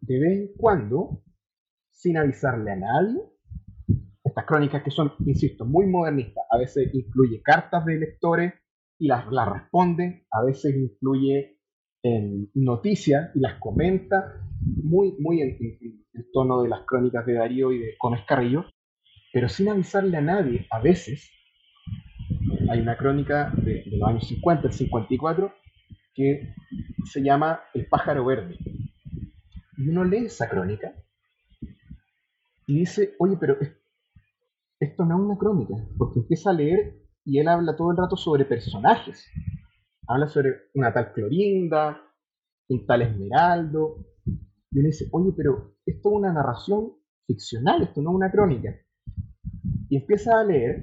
[0.00, 1.22] de vez en cuando,
[1.90, 3.20] sin avisarle a nadie,
[4.22, 8.54] estas crónicas que son, insisto, muy modernistas, a veces incluye cartas de lectores
[8.98, 11.59] y las, las responde, a veces incluye
[12.02, 15.58] en noticias y las comenta, muy, muy en,
[16.12, 18.64] el tono de las crónicas de Darío y de Gómez Carrillo,
[19.32, 21.30] pero sin avisarle a nadie, a veces,
[22.70, 25.52] hay una crónica de, de los años 50, el 54,
[26.14, 26.54] que
[27.04, 28.56] se llama El pájaro verde.
[29.76, 30.92] Y uno lee esa crónica
[32.66, 33.56] y dice, oye, pero
[34.78, 38.16] esto no es una crónica, porque empieza a leer y él habla todo el rato
[38.16, 39.26] sobre personajes.
[40.12, 42.02] Habla sobre una tal Clorinda,
[42.68, 44.06] un tal Esmeraldo.
[44.72, 46.94] Y uno dice, oye, pero esto es una narración
[47.28, 48.74] ficcional, esto no es una crónica.
[49.88, 50.82] Y empieza a leer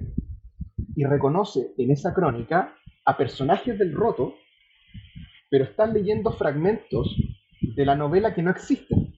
[0.95, 4.33] y reconoce en esa crónica a personajes del roto,
[5.49, 7.13] pero están leyendo fragmentos
[7.75, 9.13] de la novela que no existen.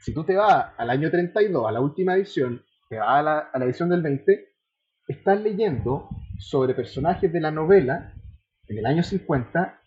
[0.00, 3.38] Si tú te vas al año 32, a la última edición, te vas a la,
[3.52, 4.48] a la edición del 20,
[5.08, 8.14] estás leyendo sobre personajes de la novela
[8.68, 9.80] en el año 50,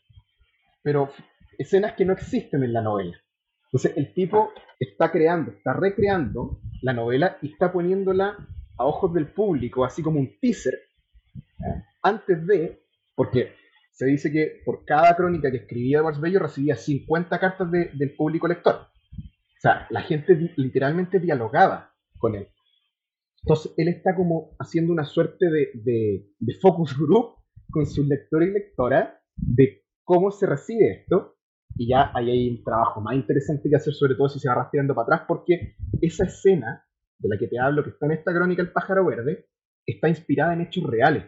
[0.83, 1.11] pero
[1.57, 3.17] escenas que no existen en la novela.
[3.65, 8.37] Entonces el tipo está creando, está recreando la novela y está poniéndola
[8.77, 10.79] a ojos del público, así como un teaser,
[12.01, 12.81] antes de,
[13.15, 13.53] porque
[13.91, 18.47] se dice que por cada crónica que escribía Edwards Bello recibía 50 cartas del público
[18.47, 18.75] lector.
[18.75, 22.47] O sea, la gente literalmente dialogaba con él.
[23.43, 27.38] Entonces, él está como haciendo una suerte de, focus group
[27.69, 31.35] con su lector y lectora de cómo se recibe esto.
[31.75, 34.55] Y ya ahí hay un trabajo más interesante que hacer, sobre todo si se va
[34.55, 36.85] rastreando para atrás, porque esa escena
[37.19, 39.47] de la que te hablo, que está en esta crónica El pájaro verde,
[39.85, 41.25] está inspirada en hechos reales.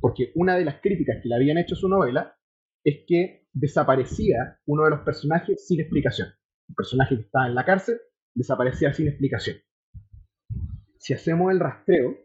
[0.00, 2.36] Porque una de las críticas que le habían hecho a su novela
[2.84, 6.28] es que desaparecía uno de los personajes sin explicación.
[6.68, 7.98] Un personaje que estaba en la cárcel
[8.34, 9.56] desaparecía sin explicación
[11.06, 12.16] si hacemos el rastreo,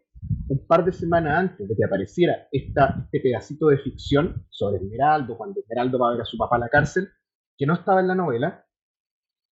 [0.47, 5.38] un par de semanas antes de que apareciera esta, este pedacito de ficción sobre Esmeraldo,
[5.38, 7.10] cuando Esmeraldo va a ver a su papá a la cárcel,
[7.57, 8.65] que no estaba en la novela,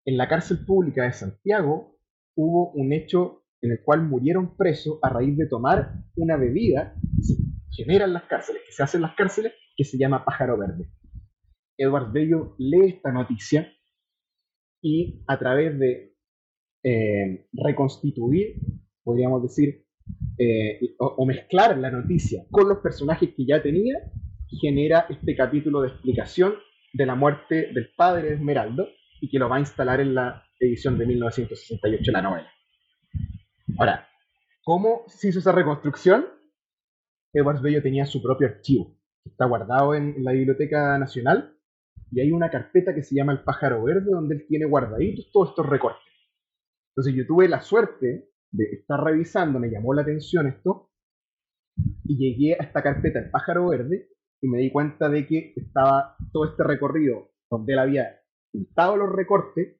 [0.05, 1.97] en la cárcel pública de Santiago
[2.35, 7.23] hubo un hecho en el cual murieron presos a raíz de tomar una bebida que
[7.23, 7.35] se
[7.71, 10.89] genera en las cárceles, que se hace en las cárceles, que se llama pájaro verde.
[11.77, 13.71] Edward Bello lee esta noticia
[14.81, 16.15] y a través de
[16.83, 18.61] eh, reconstituir
[19.09, 19.87] podríamos decir,
[20.37, 23.95] eh, o, mezclar la noticia con los personajes que ya tenía,
[24.61, 26.55] genera este capítulo de explicación
[26.93, 28.87] de la muerte del padre de Esmeraldo
[29.19, 32.49] y que lo va a instalar en la edición de 1968 de la novela.
[33.77, 34.07] Ahora,
[34.63, 36.25] ¿cómo se hizo esa reconstrucción?
[37.33, 41.55] Edwards Bello tenía su propio archivo, que está guardado en, la Biblioteca Nacional,
[42.11, 45.49] y hay una carpeta que se llama El pájaro verde, donde él tiene guardaditos todos
[45.49, 46.01] estos recortes.
[46.91, 50.89] Entonces yo tuve la suerte de estar revisando, me llamó la atención esto,
[52.03, 54.09] y llegué a esta carpeta El pájaro verde
[54.41, 59.11] y me di cuenta de que estaba todo este recorrido donde él había pintado los
[59.11, 59.77] recortes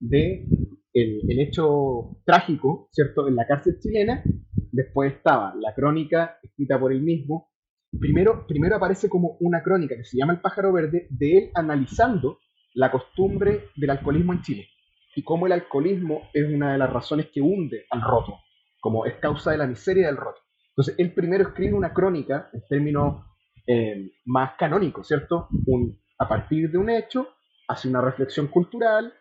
[0.00, 0.46] de
[0.92, 4.22] el, hecho trágico, ¿cierto?, en la cárcel chilena.
[4.70, 7.50] Después estaba la crónica escrita por él mismo.
[7.98, 12.38] Primero, primero aparece como una crónica que se llama El pájaro verde, de él analizando
[12.74, 14.71] la costumbre del alcoholismo en Chile
[15.14, 18.38] y cómo el alcoholismo es una de las razones que hunde al roto,
[18.80, 20.40] como es causa de la miseria del roto.
[20.68, 23.26] Entonces, él primero escribe una crónica en términos
[23.66, 25.48] eh, más canónicos, ¿cierto?
[25.66, 27.28] Un, a partir de un hecho,
[27.68, 29.12] hace una reflexión cultural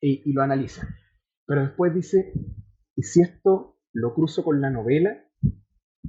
[0.00, 0.88] y, lo analiza.
[1.46, 2.32] Pero después dice,
[2.96, 5.22] ¿y si esto lo cruzo con la novela?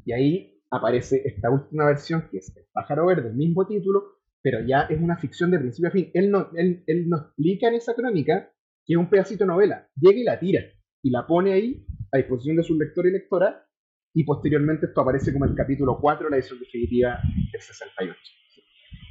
[0.06, 4.04] Y ahí aparece esta última versión, que es El pájaro verde, el mismo título,
[4.42, 6.12] pero ya es una ficción de principio a fin.
[6.14, 8.52] Él no, él, él no explica en esa crónica
[8.86, 10.62] que es un pedacito de novela, llega y la tira
[11.02, 13.66] y la pone ahí a disposición de su lector y lectora
[14.14, 17.20] y posteriormente esto aparece como el capítulo 4 de la edición definitiva
[17.52, 18.18] del 68.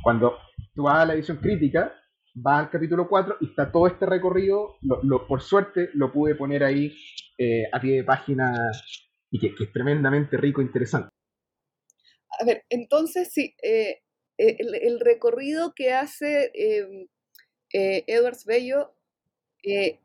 [0.02, 0.38] Cuando
[0.74, 1.94] tú vas a la edición crítica,
[2.34, 6.64] va al capítulo 4 y está todo este recorrido, lo, por suerte lo pude poner
[6.64, 6.96] ahí
[7.38, 8.70] eh, a pie de página
[9.30, 11.08] y que, es tremendamente rico e interesante.
[12.40, 14.02] A ver, entonces sí, eh,
[14.38, 16.50] eh, el, recorrido que hace
[17.70, 18.96] Edwards Bello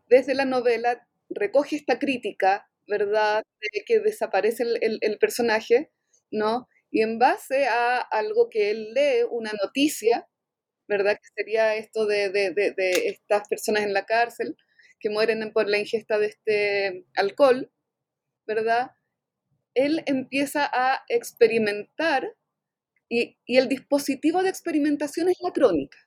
[0.08, 5.92] desde la novela recoge esta crítica, ¿verdad?, de que desaparece el, personaje,
[6.32, 6.68] ¿no?
[6.92, 10.28] Y en base a algo que él lee, una noticia,
[10.88, 11.18] ¿verdad?
[11.18, 12.54] Que sería esto de,
[13.06, 14.56] estas personas en la cárcel
[15.00, 17.72] que mueren por la ingesta de este alcohol,
[18.48, 18.92] ¿verdad?
[19.76, 22.36] Él empieza a experimentar
[23.10, 25.98] y, el dispositivo de experimentación es la crónica.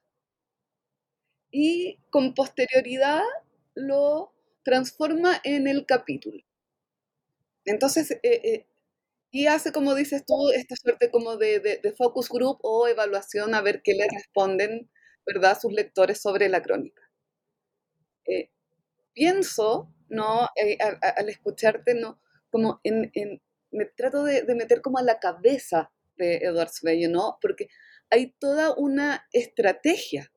[1.52, 3.22] Y con posterioridad
[3.74, 4.32] lo
[4.64, 6.42] transforma en el capítulo.
[7.66, 8.66] Entonces, eh, eh,
[9.30, 13.82] y hace, como dices tú, esta suerte como de, focus group o evaluación a ver
[13.82, 14.90] qué le responden,
[15.26, 17.02] ¿verdad?, sus lectores sobre la crónica.
[18.26, 18.50] Eh,
[19.12, 20.48] pienso, ¿no?,
[21.16, 22.18] al, escucharte, ¿no?,
[22.50, 23.10] como en,
[23.70, 27.68] me trato de, meter como a la cabeza de Edward Bello, ¿no?, porque
[28.10, 30.32] hay toda una estrategia,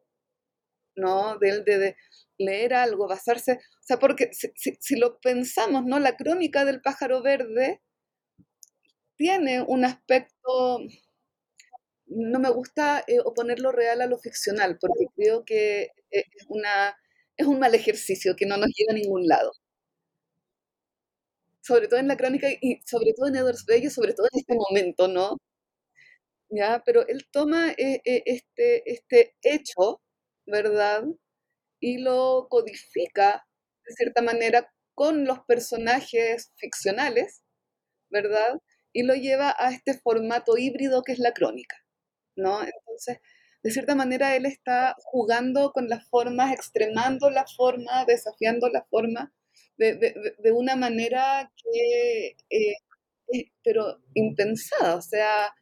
[0.95, 1.95] ¿no?, de, de,
[2.37, 7.81] leer algo, basarse, o sea, porque si, lo pensamos, ¿no?, la crónica del pájaro verde
[9.17, 10.79] tiene un aspecto,
[12.07, 16.97] no me gusta eh, oponerlo real a lo ficcional, porque creo que es, una,
[17.37, 19.51] es un mal ejercicio que no nos lleva a ningún lado.
[21.61, 24.55] Sobre todo en la crónica y sobre todo en Edwards Bello, sobre todo en este
[24.55, 25.37] momento, ¿no?
[26.49, 26.81] ¿Ya?
[26.85, 30.01] Pero él toma eh, eh, este, este hecho,
[30.45, 31.03] ¿verdad?
[31.79, 33.47] Y lo codifica
[33.85, 37.43] de cierta manera con los personajes ficcionales,
[38.09, 38.61] ¿verdad?
[38.95, 41.75] y lo lleva a este formato híbrido que es la crónica,
[42.37, 42.61] ¿no?
[42.63, 43.19] Entonces,
[43.61, 49.33] de cierta manera, él está jugando con las formas, extremando la forma, desafiando la forma,
[49.77, 50.15] de,
[50.53, 55.53] una manera que, eh, pero impensada, o sea,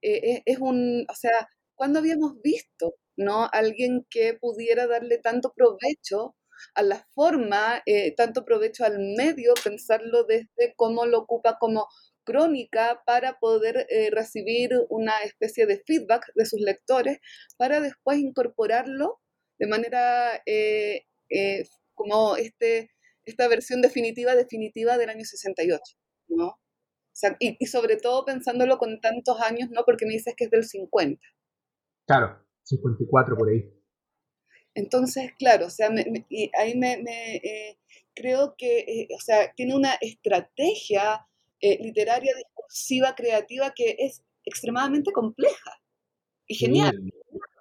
[0.00, 3.48] eh, es un, o sea, ¿cuándo habíamos visto, ¿no?
[3.52, 6.36] Alguien que pudiera darle tanto provecho
[6.74, 11.88] a la forma, eh, tanto provecho al medio, pensarlo desde cómo lo ocupa como
[12.24, 17.18] crónica para poder eh, recibir una especie de feedback de sus lectores
[17.56, 19.20] para después incorporarlo
[19.58, 21.04] de manera eh,
[21.94, 22.90] como este,
[23.24, 25.80] esta versión definitiva, definitiva del año 68,
[26.28, 26.62] ¿no?
[27.38, 29.84] y, sobre todo pensándolo con tantos años, ¿no?
[29.84, 31.20] Porque me dices que es del 50.
[32.06, 33.70] Claro, 54 por ahí.
[34.74, 35.90] Entonces, claro, o sea,
[36.30, 37.02] y ahí me,
[38.14, 41.26] creo que, o sea, tiene una estrategia
[41.60, 45.70] eh, literaria, discursiva, creativa, que es extremadamente compleja
[46.46, 46.92] y genial.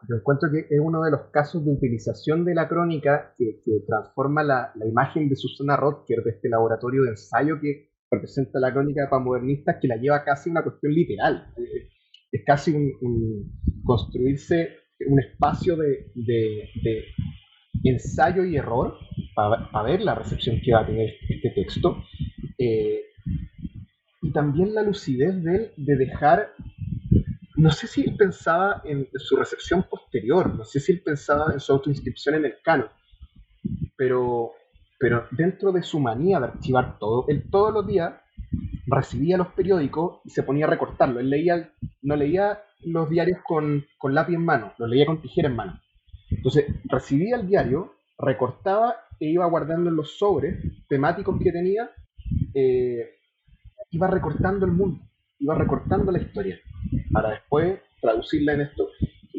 [0.10, 4.44] yo encuentro que es uno de los casos de utilización de la crónica que, transforma
[4.44, 9.08] la, la, imagen de Susana Rodker, de este laboratorio de ensayo que representa la crónica
[9.10, 11.54] para modernistas, que la lleva casi a una cuestión literal.
[11.58, 11.90] Eh,
[12.32, 13.52] es casi un,
[13.84, 14.70] construirse
[15.08, 16.12] un espacio de,
[17.84, 18.98] ensayo y error
[19.36, 22.04] para, ver la recepción que va a tener este texto.
[22.58, 23.02] Eh,
[24.22, 26.54] y también la lucidez de dejar,
[27.56, 31.60] no sé si él pensaba en su recepción posterior, no sé si él pensaba en
[31.60, 32.88] su autoinscripción en el canon,
[33.98, 34.54] pero,
[35.00, 38.14] pero dentro de su manía de archivar todo, él todos los días
[38.88, 41.20] recibía los periódicos y se ponía a recortarlo.
[41.20, 45.56] Él leía, no leía los diarios con, lápiz en mano, los leía con tijera en
[45.56, 45.82] mano.
[46.30, 51.92] Entonces, recibía el diario, recortaba e iba guardando en los sobres temáticos que tenía
[52.54, 53.10] eh,
[53.92, 55.04] iba recortando el mundo,
[55.40, 56.60] iba recortando la historia,
[57.12, 58.90] para después traducirla en esto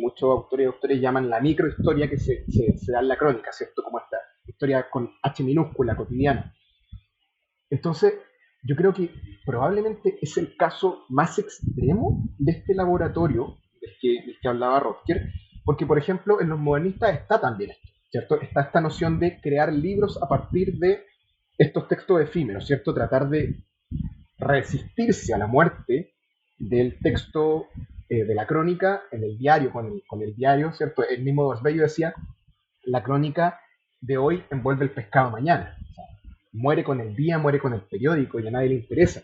[0.03, 3.83] muchos autores y autores llaman la microhistoria que se, se, da en la crónica, ¿cierto?
[3.83, 6.55] Como esta historia con H minúscula, cotidiana.
[7.71, 8.15] Entonces,
[8.63, 9.11] yo creo que
[9.45, 15.33] probablemente es el caso más extremo de este laboratorio del que, que hablaba Rotker,
[15.65, 18.41] porque, por ejemplo, en los modernistas está también esto, ¿cierto?
[18.41, 21.05] Está esta noción de crear libros a partir de
[21.59, 22.95] estos textos efímeros, ¿cierto?
[22.95, 23.65] Tratar de
[24.39, 26.15] resistirse a la muerte
[26.59, 27.67] del texto
[28.09, 31.03] eh, de la crónica en el diario, con el, con el diario, ¿cierto?
[31.09, 32.15] El mismo Bello decía,
[32.85, 33.61] la crónica
[34.01, 35.77] de hoy envuelve el pescado mañana.
[36.53, 39.23] Muere con el día, muere con el periódico y a nadie le interesa.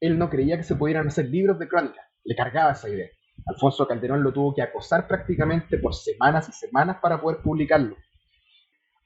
[0.00, 3.08] Él no creía que se pudieran hacer libros de crónica, le cargaba esa idea.
[3.46, 7.96] Alfonso Calderón lo tuvo que acosar prácticamente por semanas y semanas para poder publicarlo.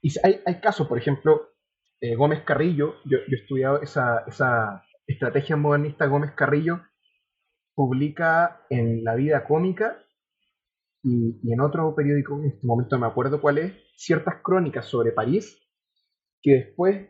[0.01, 1.49] Y hay, hay casos, por ejemplo,
[1.99, 6.81] eh, Gómez Carrillo, yo, yo he estudiado esa, esa, Estrategia Modernista Gómez Carrillo
[7.75, 9.97] publica en La Vida Cómica
[11.03, 15.11] y, en otro periódico, en este momento no me acuerdo cuál es, ciertas crónicas sobre
[15.11, 15.59] París
[16.41, 17.09] que después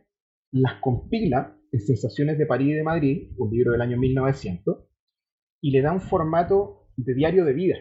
[0.52, 4.86] las compila en Sensaciones de París y de Madrid, un libro del año 1900,
[5.62, 7.76] y le da un formato de diario de vida.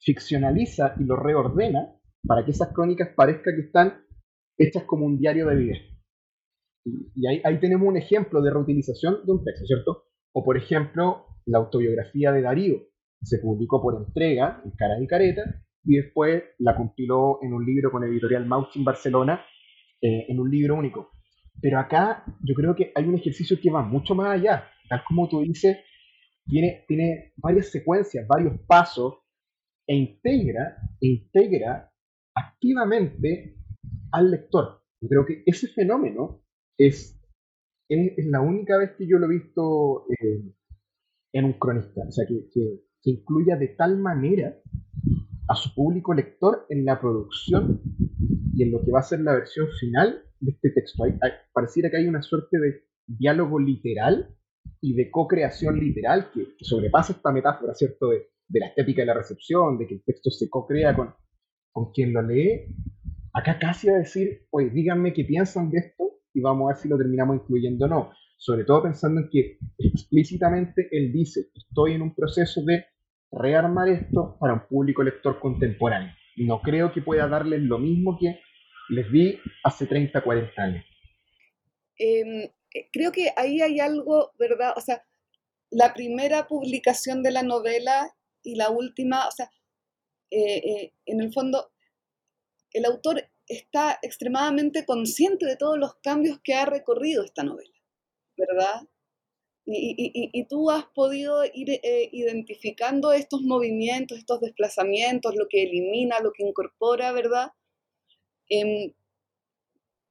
[0.00, 1.94] Ficcionaliza y lo reordena
[2.26, 4.04] para que esas crónicas parezcan que están
[4.58, 5.76] hechas como un diario de vida.
[6.84, 10.04] Y, ahí, tenemos un ejemplo de reutilización de un texto, ¿cierto?
[10.32, 12.82] O por ejemplo, la autobiografía de Darío,
[13.22, 15.42] se publicó por entrega en Caras y Careta
[15.84, 19.40] y después la compiló en un libro con editorial Mauch en Barcelona,
[20.02, 21.13] eh, en un libro único.
[21.64, 24.68] Pero acá yo creo que hay un ejercicio que va mucho más allá.
[24.86, 25.78] Tal como tú dices,
[26.44, 29.14] tiene, tiene varias secuencias, varios pasos
[29.86, 31.90] e integra, integra
[32.36, 33.56] activamente
[34.12, 34.82] al lector.
[35.00, 36.42] Yo creo que ese fenómeno
[36.76, 37.18] es,
[37.88, 40.44] es, la única vez que yo lo he visto eh,
[41.32, 42.02] en un cronista.
[42.06, 44.54] O sea, que, que incluya de tal manera
[45.48, 47.80] a su público lector en la producción
[48.54, 51.04] y en lo que va a ser la versión final de este texto.
[51.04, 51.12] Hay,
[51.52, 54.34] pareciera que hay una suerte de diálogo literal
[54.80, 59.78] y de co-creación literal que, sobrepasa esta metáfora, ¿cierto?, de, la estética de la recepción,
[59.78, 61.14] de que el texto se co-crea con,
[61.72, 62.66] con quien lo lee.
[63.32, 66.88] Acá casi a decir, oye, díganme qué piensan de esto y vamos a ver si
[66.88, 68.12] lo terminamos incluyendo o no.
[68.36, 72.84] Sobre todo pensando en que explícitamente él dice, estoy en un proceso de
[73.32, 76.12] rearmar esto para un público lector contemporáneo.
[76.36, 78.38] No creo que pueda darles lo mismo que
[78.88, 80.84] les di hace 30, 40 años.
[81.98, 84.74] Em, eh, creo que ahí hay algo, ¿verdad?
[84.76, 85.04] O sea,
[85.70, 89.50] la primera publicación de la novela y la última, o sea,
[90.30, 91.72] eh, eh, en el fondo,
[92.72, 97.74] el autor está extremadamente consciente de todos los cambios que ha recorrido esta novela,
[98.36, 98.88] ¿verdad?
[99.66, 101.80] Y, tú has podido ir
[102.12, 107.52] identificando estos movimientos, estos desplazamientos, lo que elimina, lo que incorpora, ¿verdad?
[108.48, 108.92] Em,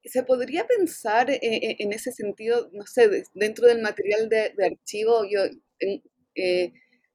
[0.04, 5.24] ¿Se podría pensar eh, eh, en ese sentido, no sé, dentro del material de, archivo?
[5.24, 5.40] Yo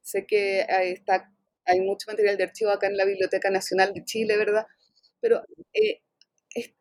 [0.02, 1.32] sé que hay, está,
[1.66, 4.66] hay mucho material de archivo acá en la Biblioteca Nacional de Chile, ¿verdad?
[5.22, 5.44] Pero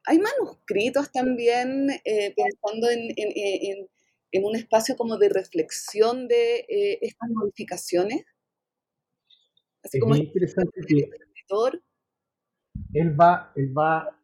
[0.06, 1.88] hay manuscritos también
[2.34, 3.88] pensando en
[4.32, 8.24] en un espacio como de reflexión de eh, estas modificaciones?
[9.82, 11.08] Así es como muy interesante que.
[12.92, 14.17] Él va, él va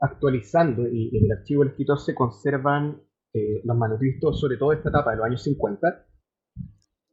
[0.00, 4.88] actualizando y en el archivo del escritor se conservan eh, los manuscritos, sobre todo esta
[4.88, 6.06] etapa de los años 50.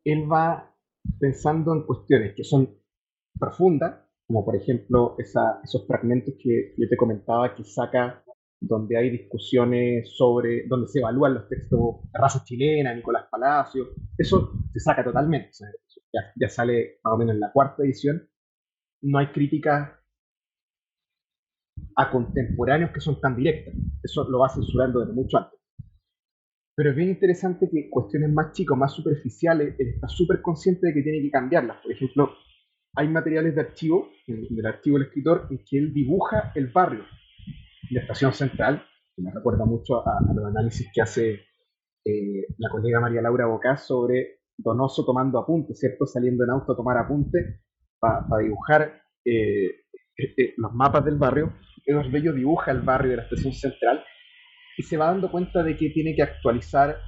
[0.06, 0.74] Él va
[1.20, 2.78] pensando en cuestiones que son
[3.40, 8.24] profundas, como por ejemplo esos fragmentos que yo te comentaba que saca
[8.60, 11.80] donde hay discusiones sobre, donde se evalúan los textos
[12.12, 15.52] de raza chilena, Nicolás Palacio, eso se saca totalmente,
[16.14, 18.28] ya, sale más o menos en la cuarta edición,
[19.02, 19.92] no hay críticas
[21.98, 23.74] a contemporáneos que son tan directas,
[24.04, 25.60] eso lo va censurando desde mucho antes.
[26.76, 30.94] Pero es bien interesante que cuestiones más chicas, más superficiales, él está súper consciente de
[30.94, 31.78] que tiene que cambiarlas.
[31.82, 32.34] Por ejemplo,
[32.96, 37.06] hay materiales de archivo, del archivo del escritor, en que él dibuja el barrio
[37.90, 38.84] de Estación Central,
[39.16, 41.40] que me recuerda mucho a, los análisis que hace
[42.04, 46.06] eh, la colega María Laura Bocás sobre Donoso tomando apuntes, ¿cierto?
[46.06, 47.62] Saliendo en auto a tomar apuntes
[48.00, 49.68] para dibujar eh,
[50.18, 51.54] eh, los mapas del barrio.
[51.86, 54.04] Eduardo Bello dibuja el barrio de la Estación Central
[54.78, 57.00] y se va dando cuenta de que tiene que actualizar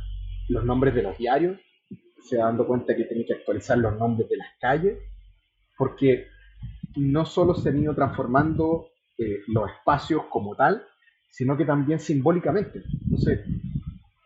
[0.50, 1.60] los nombres de los diarios,
[2.22, 4.98] se va dando cuenta de que tiene que actualizar los nombres de las calles,
[5.78, 6.28] porque
[6.96, 10.84] no solo se han ido transformando eh, los espacios como tal,
[11.30, 12.84] sino que también simbólicamente.
[13.04, 13.46] Entonces,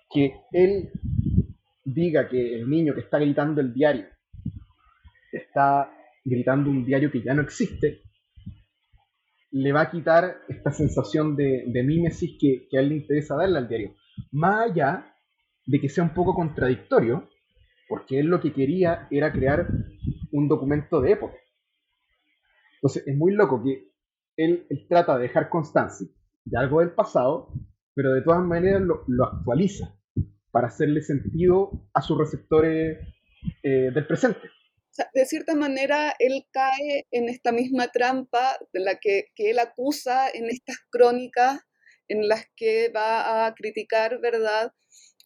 [0.09, 0.91] que él
[1.83, 4.05] diga que el niño que está gritando el diario
[5.31, 5.91] está
[6.23, 8.01] gritando un diario que ya no existe,
[9.51, 13.57] le va a quitar esta sensación de, de mímesis que, a él le interesa darle
[13.57, 13.95] al diario.
[14.31, 15.13] Más allá
[15.65, 17.29] de que sea un poco contradictorio,
[17.87, 19.67] porque él lo que quería era crear
[20.31, 21.35] un documento de época.
[22.75, 23.91] Entonces es muy loco que
[24.37, 26.07] él, trata de dejar constancia
[26.45, 27.53] de algo del pasado,
[27.93, 29.93] pero de todas maneras lo, actualiza
[30.51, 32.97] para hacerle sentido a sus receptores
[33.61, 34.49] eh, del presente.
[35.13, 40.49] De cierta manera, él cae en esta misma trampa de la que, él acusa en
[40.49, 41.61] estas crónicas
[42.07, 44.73] en las que va a criticar, ¿verdad?,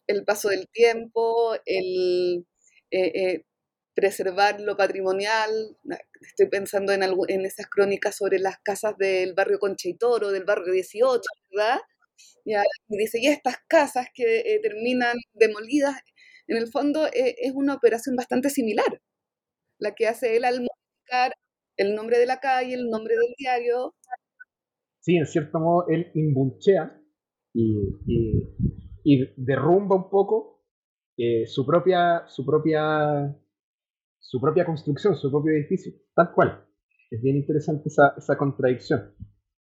[0.06, 2.46] el paso del tiempo, el
[2.92, 3.44] eh, eh,
[3.94, 5.76] preservar lo patrimonial.
[6.20, 10.44] Estoy pensando en, en esas crónicas sobre las casas del barrio Concha y Toro, del
[10.44, 11.80] barrio 18, ¿verdad?
[12.44, 12.54] y
[12.96, 15.96] dice, y estas casas que eh, terminan demolidas,
[16.46, 19.00] en el fondo es una operación bastante similar,
[19.78, 21.32] la que hace él al modificar
[21.76, 23.94] el nombre de la calle, el nombre del diario.
[25.00, 27.00] Sí, en cierto modo él imbunchea
[27.54, 27.88] y,
[29.04, 30.64] y, derrumba un poco
[31.16, 33.34] eh, su propia su propia
[34.18, 36.64] su propia construcción, su propio edificio, tal cual.
[37.08, 39.14] Es bien interesante esa, esa contradicción,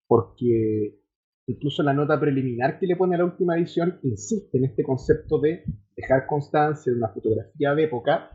[0.07, 0.99] porque
[1.47, 5.39] incluso la nota preliminar que le pone a la última edición insiste en este concepto
[5.39, 8.34] de dejar constancia de una fotografía de época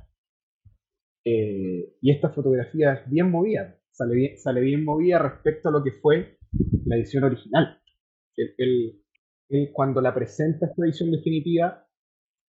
[1.26, 5.84] eh, y esta fotografía es bien movida, sale bien, sale bien movida respecto a lo
[5.84, 6.38] que fue
[6.86, 7.80] la edición original.
[8.36, 9.04] Él,
[9.74, 11.86] cuando la presenta esta edición definitiva,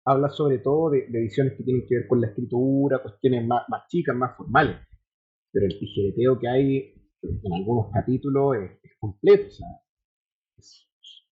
[0.04, 3.86] habla sobre todo de, ediciones que tienen que ver con la escritura, cuestiones más, más
[3.88, 4.76] chicas, más formales.
[5.52, 9.66] Pero el tijereteo que hay en algunos capítulos es, completo, o sea,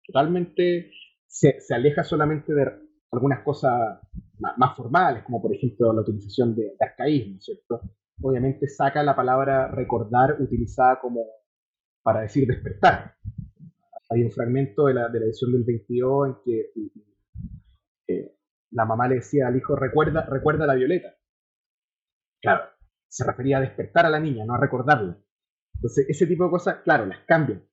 [0.05, 0.91] totalmente
[1.27, 2.82] se, se, aleja solamente de
[3.13, 3.99] algunas cosas
[4.39, 7.81] más, formales, como por ejemplo la utilización de, arcaísmo, ¿cierto?
[8.21, 11.25] Obviamente saca la palabra recordar utilizada como
[12.01, 13.15] para decir despertar.
[14.09, 16.71] Hay un fragmento de la, de la edición del 22 en que
[18.07, 18.37] eh,
[18.71, 21.15] la mamá le decía al hijo, recuerda, recuerda la violeta.
[22.41, 22.63] Claro,
[23.07, 25.17] se refería a despertar a la niña, no a recordarla.
[25.75, 27.63] Entonces, ese tipo de cosas, claro, las cambian.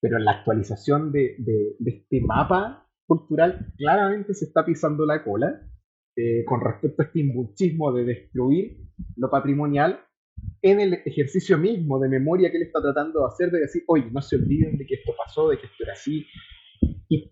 [0.00, 5.24] Pero en la actualización de, de, de este mapa cultural claramente se está pisando la
[5.24, 5.60] cola
[6.14, 8.76] eh, con respecto a este imbuchismo de destruir
[9.16, 10.00] lo patrimonial
[10.60, 14.10] en el ejercicio mismo de memoria que él está tratando de hacer, de decir, oye,
[14.12, 16.26] no se olviden de que esto pasó, de que esto era así.
[17.08, 17.30] Y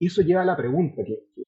[0.00, 1.44] eso lleva a la pregunta que,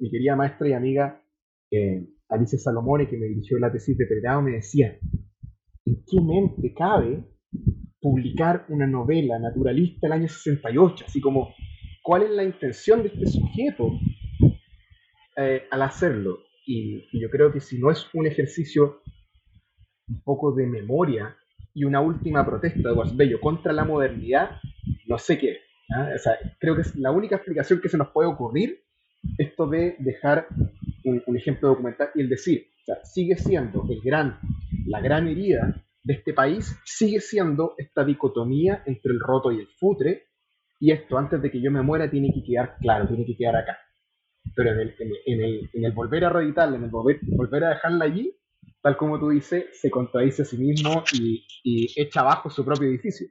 [0.00, 1.22] mi querida maestra y amiga
[1.70, 4.98] eh, Alicia Salomone, que me dirigió la tesis de pregrado, me decía,
[5.84, 7.24] ¿en qué mente cabe
[8.00, 11.04] publicar una novela naturalista el año 68?
[11.06, 11.54] Así como
[12.08, 14.00] cuál es la intención de este sujeto
[15.36, 16.38] eh, al hacerlo.
[16.66, 19.02] Y, yo creo que si no es un ejercicio
[20.08, 21.36] un poco de memoria
[21.74, 24.52] y una última protesta de Guasbello contra la modernidad,
[25.06, 25.58] no sé qué.
[25.94, 26.08] ¿ah?
[26.58, 28.80] creo que es la única explicación que se nos puede ocurrir
[29.36, 30.46] esto de dejar
[31.04, 32.68] un, ejemplo documental y el decir,
[33.04, 34.40] sigue siendo el gran,
[34.86, 39.68] la gran herida de este país, sigue siendo esta dicotomía entre el roto y el
[39.78, 40.27] futre,
[40.80, 43.56] y esto antes de que yo me muera tiene que quedar claro, tiene que quedar
[43.56, 43.78] acá.
[44.54, 47.70] Pero en el, en el, en el, volver a reeditarla, en el volver, volver, a
[47.70, 48.34] dejarla allí,
[48.80, 52.88] tal como tú dices, se contradice a sí mismo y, y echa abajo su propio
[52.88, 53.26] edificio.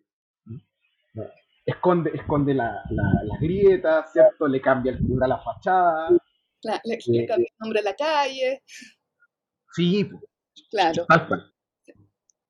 [1.65, 4.47] Esconde, esconde la, la, grieta, ¿cierto?
[4.47, 6.09] Le cambia el color a la fachada.
[6.61, 8.63] le, eh, cambia el nombre a la calle.
[9.73, 10.09] Sí,
[10.69, 11.05] claro.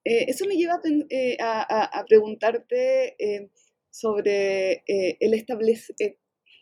[0.03, 3.15] Eh, eso me lleva a, eh, a, a preguntarte
[3.99, 6.17] sobre eh, el establecer, eh,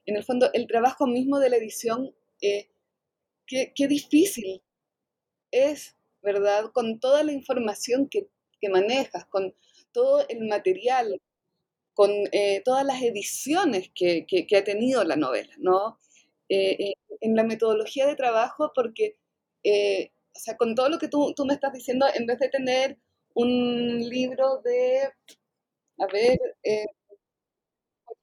[0.06, 2.70] en el fondo, el trabajo mismo de la edición, eh,
[3.46, 4.62] qué, difícil
[5.52, 6.72] es, ¿verdad?
[6.74, 8.30] Con toda la información que,
[8.68, 9.54] manejas, con
[9.92, 11.22] todo el material,
[11.94, 12.10] con
[12.64, 14.26] todas las ediciones que,
[14.58, 16.00] ha tenido la novela, ¿no?
[16.50, 19.18] en la metodología de trabajo, porque,
[19.64, 22.98] o sea, con todo lo que tú, tú me estás diciendo, en vez de tener
[23.36, 25.12] un libro de,
[26.00, 26.40] a ver,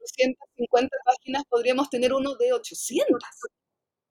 [0.03, 3.07] 450 páginas, podríamos tener uno de 800.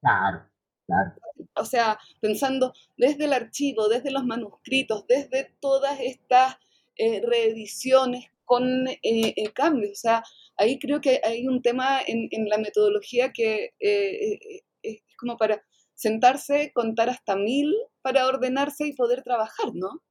[0.02, 0.50] Claro,
[0.86, 1.12] claro.
[1.56, 6.56] O sea, pensando desde el archivo, desde los manuscritos, desde todas estas
[6.98, 9.92] eh, reediciones con eh, eh, cambios.
[9.92, 10.24] O sea,
[10.58, 15.64] ahí creo que hay un tema en, la metodología que es como para
[15.94, 20.02] sentarse, contar hasta mil para ordenarse y poder trabajar, ¿no?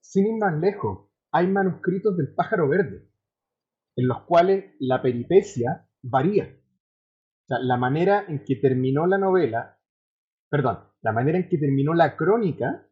[0.00, 3.09] Sin ir más lejos, hay manuscritos del pájaro verde
[3.96, 6.44] en los cuales la peripecia varía.
[6.44, 9.78] O sea, la manera en que terminó la novela,
[10.50, 12.86] perdón, la manera en que terminó la crónica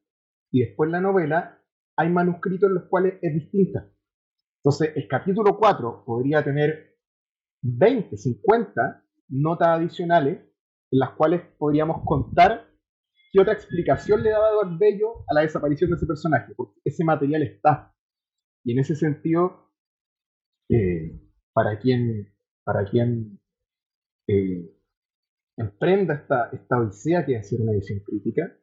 [0.50, 1.62] y después la novela,
[1.96, 3.90] hay manuscritos en los cuales es distinta.
[4.62, 6.96] Entonces, el capítulo 4 podría tener
[7.62, 10.38] 20, 50 notas adicionales
[10.90, 12.66] en las cuales podríamos contar
[13.32, 17.04] qué otra explicación le daba Eduardo Bello a la desaparición de ese personaje, porque ese
[17.04, 17.94] material está.
[18.64, 19.67] Y en ese sentido,
[20.68, 21.20] eh,
[21.52, 22.32] para quien,
[22.64, 23.40] para quien
[24.28, 24.70] eh,
[25.56, 28.56] emprenda esta, esta odisea que es hacer una edición crítica,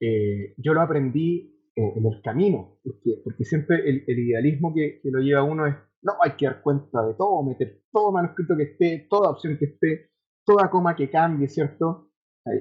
[0.00, 5.44] eh, yo lo aprendí en el camino, porque, siempre el, idealismo que, que, lo lleva
[5.44, 9.30] uno es, no, hay que dar cuenta de todo, meter todo manuscrito que esté, toda
[9.30, 10.10] opción que esté,
[10.44, 12.10] toda coma que cambie, ¿cierto?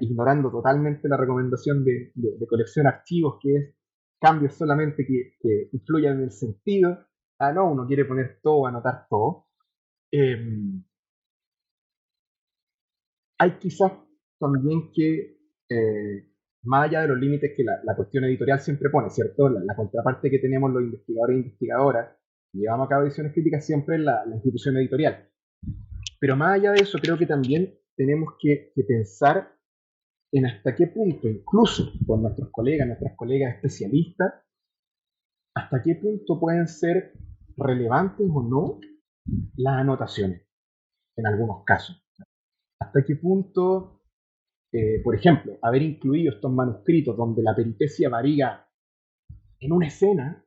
[0.02, 3.76] ignorando totalmente la recomendación de, de, de colección archivos, que es
[4.20, 7.08] cambios solamente que, que influyan en el sentido,
[7.40, 9.48] ah, no, uno quiere poner todo, anotar todo.
[10.12, 10.84] Em,
[13.40, 13.92] hay quizás
[14.40, 15.38] también que
[15.70, 16.28] eh,
[16.64, 19.50] más allá de los límites que la, cuestión editorial siempre pone, ¿cierto?
[19.50, 22.18] La, contraparte que tenemos los investigadores e investigadoras,
[22.54, 25.30] llevamos a cabo ediciones críticas siempre es la, institución editorial.
[26.20, 29.54] Pero más allá de eso, creo que también tenemos que, que pensar
[30.32, 34.34] en hasta qué punto, incluso con nuestros colegas, nuestras colegas especialistas,
[35.56, 37.14] hasta qué punto pueden ser
[37.58, 38.80] relevantes o no
[39.58, 40.48] las anotaciones,
[41.16, 42.02] en algunos casos.
[42.80, 44.02] Hasta qué punto,
[44.72, 48.66] eh, por ejemplo, haber incluido estos manuscritos donde la peripecia varía
[49.60, 50.46] en una escena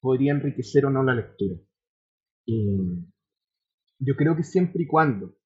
[0.00, 1.56] podría enriquecer o no la lectura.
[4.00, 5.36] yo creo que siempre y cuando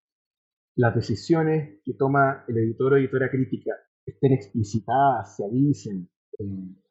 [0.76, 3.72] las decisiones que toma el editor o editora crítica
[4.06, 6.08] estén explicitadas, se avisen,
[6.38, 6.81] eh,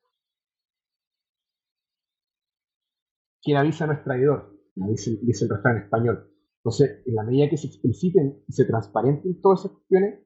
[3.42, 6.32] quien avisa no es traidor, dice, dice el refrán en español.
[6.58, 10.20] Entonces, en la medida que se expliciten y se transparenten todas esas cuestiones,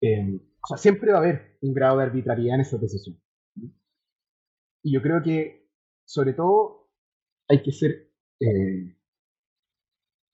[0.00, 3.20] eh, o sea, siempre va a haber un grado de arbitrariedad en esa decisión.
[4.82, 5.68] Y yo creo que,
[6.04, 6.90] sobre todo,
[7.48, 8.96] hay que ser eh,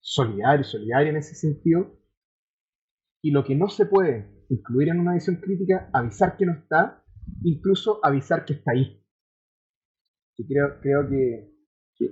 [0.00, 1.98] solidario, solidario en ese sentido.
[3.22, 7.04] Y lo que no se puede incluir en una edición crítica, avisar que no está,
[7.44, 9.02] incluso avisar que está ahí.
[10.36, 11.54] Y creo, creo que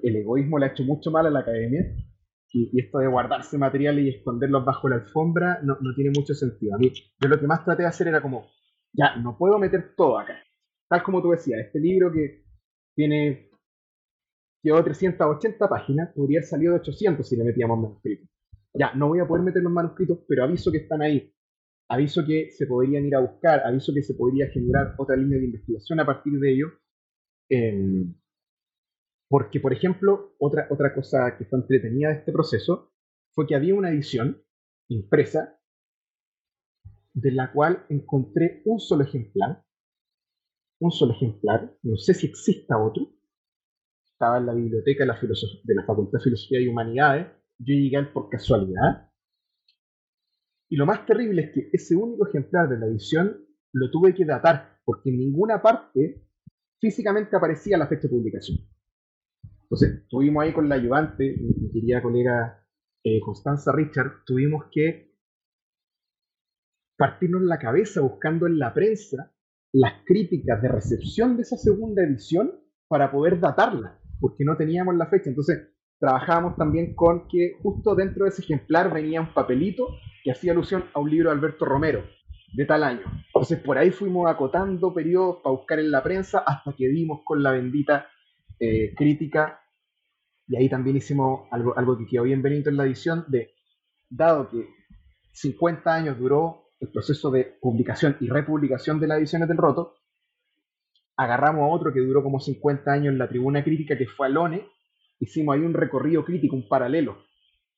[0.02, 1.82] el egoísmo le ha hecho mucho mal a la academia
[2.52, 6.74] y, esto de guardarse materiales y esconderlos bajo la alfombra no, tiene mucho sentido.
[6.74, 8.46] A mí, yo lo que más traté de hacer era como,
[8.92, 10.42] ya, no puedo meter todo acá.
[10.88, 12.44] Tal como tú decías, este libro que
[12.94, 13.50] tiene,
[14.62, 18.28] lleva 380 páginas, podría haber salido de 800 si le metíamos manuscritos.
[18.74, 21.32] Ya, no voy a poder meter los manuscritos, pero aviso que están ahí.
[21.90, 25.46] Aviso que se podrían ir a buscar, aviso que se podría generar otra línea de
[25.46, 26.66] investigación a partir de ello.
[27.50, 28.04] Eh,
[29.28, 32.92] porque, por ejemplo, otra, otra cosa que fue entretenida de este proceso
[33.34, 34.42] fue que había una edición
[34.88, 35.60] impresa
[37.12, 39.64] de la cual encontré un solo ejemplar,
[40.80, 43.12] un solo ejemplar, no sé si exista otro,
[44.04, 47.26] estaba en la biblioteca de la, de la Facultad de Filosofía y Humanidades,
[47.58, 49.10] yo llegué por casualidad,
[50.70, 54.24] y lo más terrible es que ese único ejemplar de la edición lo tuve que
[54.24, 56.24] datar, porque en ninguna parte
[56.80, 58.58] físicamente aparecía la fecha de publicación.
[59.70, 62.66] Entonces, tuvimos ahí con la ayudante, mi, querida colega
[63.04, 65.14] eh, Constanza Richard, tuvimos que
[66.96, 69.32] partirnos la cabeza buscando en la prensa
[69.72, 72.58] las críticas de recepción de esa segunda edición
[72.88, 75.28] para poder datarla, porque no teníamos la fecha.
[75.28, 75.68] Entonces,
[76.00, 79.86] trabajábamos también con que justo dentro de ese ejemplar venía un papelito
[80.24, 82.04] que hacía alusión a un libro de Alberto Romero
[82.54, 83.04] de tal año.
[83.26, 87.42] Entonces, por ahí fuimos acotando periodos para buscar en la prensa hasta que dimos con
[87.42, 88.06] la bendita
[88.60, 89.60] eh, crítica,
[90.48, 93.50] y ahí también hicimos algo, algo que quedó bien bonito en la edición, de,
[94.08, 94.66] dado que
[95.32, 99.94] 50 años duró el proceso de publicación y republicación de las ediciones del Roto,
[101.16, 104.66] agarramos a otro que duró como 50 años en la tribuna crítica, que fue Alone,
[105.20, 107.18] hicimos ahí un recorrido crítico, un paralelo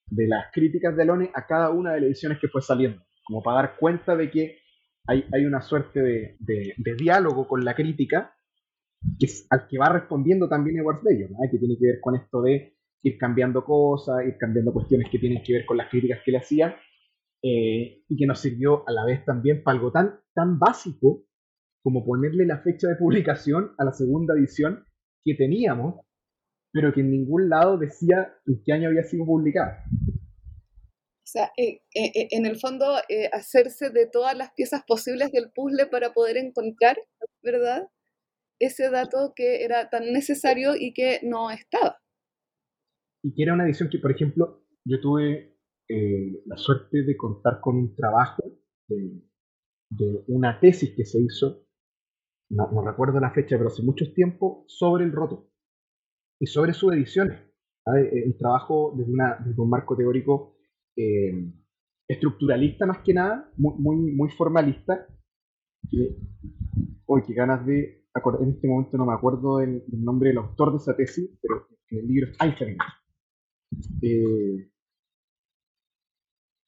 [0.06, 3.42] de las críticas de Alone a cada una de las ediciones que fue saliendo, como
[3.42, 4.58] para dar cuenta de que
[5.06, 8.34] hay, hay una suerte de, de diálogo con la crítica
[9.18, 12.74] que al que va respondiendo también Edward Bello, que tiene que ver con esto de
[13.02, 16.38] ir cambiando cosas, ir cambiando cuestiones que tienen que ver con las críticas que le
[16.38, 16.74] hacían,
[17.42, 21.24] eh, y que nos sirvió a la vez también para algo tan, tan básico
[21.82, 24.84] como ponerle la fecha de publicación a la segunda edición
[25.24, 26.04] que teníamos,
[26.70, 29.82] pero que en ningún lado decía en qué año había sido publicada.
[30.12, 32.96] O sea, eh, eh, en el fondo,
[33.32, 36.98] hacerse de todas las piezas posibles del puzzle para poder encontrar,
[37.42, 37.88] ¿verdad?
[38.60, 41.98] Ese dato que era tan necesario y que no estaba.
[43.24, 45.58] Y que era una edición que, por ejemplo, yo tuve
[45.88, 48.42] eh, la suerte de contar con un trabajo
[48.88, 49.24] de,
[50.28, 51.66] una tesis que se hizo,
[52.50, 55.50] no, recuerdo la fecha, pero hace mucho tiempo, sobre el roto
[56.40, 57.40] y sobre sus ediciones.
[57.96, 60.56] Eh, un trabajo desde, una, desde, un marco teórico
[60.96, 61.52] eh,
[62.08, 65.06] estructuralista más que nada, muy, muy, muy formalista.
[67.06, 70.78] hoy, qué ganas de en este momento no me acuerdo del, nombre del autor de
[70.78, 72.46] esa tesis, pero el libro está
[74.02, 74.70] eh,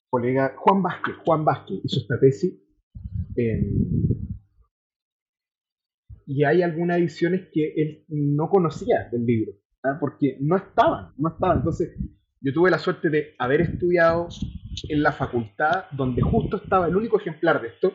[0.09, 2.61] colega Juan Vázquez, Juan Vázquez hizo esta tesis.
[6.27, 9.97] y hay algunas ediciones que él no conocía del libro, ¿ah?
[9.99, 11.59] porque no estaban, no estaban.
[11.59, 11.97] Entonces,
[12.41, 14.29] yo tuve la suerte de haber estudiado
[14.89, 17.93] en la facultad donde justo estaba el único ejemplar de esto,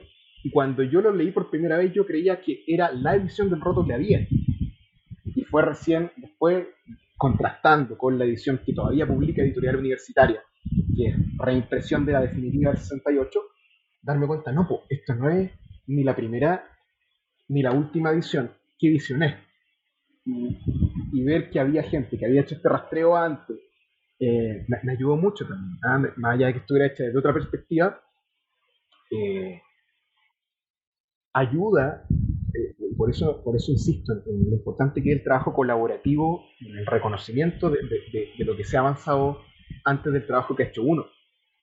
[0.47, 3.59] y cuando yo lo leí por primera vez, yo creía que era la edición del
[3.59, 4.25] roto que había.
[5.25, 6.67] Y fue recién después,
[7.17, 10.41] contrastando con la edición que todavía publica Editorial Universitaria,
[10.95, 13.41] que es reimpresión de la definitiva del 68,
[14.01, 15.51] darme cuenta, no, pues esto no es
[15.87, 16.63] ni la primera
[17.49, 19.35] ni la última edición, ¿qué edición es?
[20.23, 23.57] Y, ver que había gente que había hecho este rastreo antes,
[24.17, 26.01] eh, me, ayudó mucho también, ¿ah?
[26.15, 28.01] más allá de que estuviera hecha desde otra perspectiva,
[29.11, 29.61] eh,
[31.37, 32.05] ayuda,
[32.53, 36.77] eh, por, eso, por eso insisto en, lo importante que es el trabajo colaborativo, en
[36.77, 37.79] el reconocimiento de,
[38.37, 39.41] de, lo que se ha avanzado
[39.85, 41.05] antes del trabajo que ha hecho uno.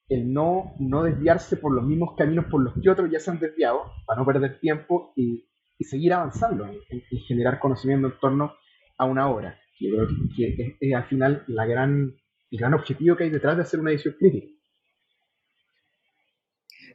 [0.07, 3.39] El no, no desviarse por los mismos caminos por los que otros ya se han
[3.39, 8.53] desviado, para no perder tiempo y, y seguir avanzando en, generar conocimiento en torno
[8.97, 9.59] a una obra.
[9.79, 12.15] Yo creo que, es, al final la gran,
[12.51, 14.53] el gran objetivo que hay detrás de hacer una edición crítica.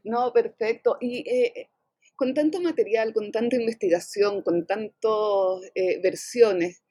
[0.05, 0.97] No, perfecto.
[1.01, 1.69] Y eh,
[2.21, 6.85] con tanto material, con tanta investigación, con tantas eh, versiones,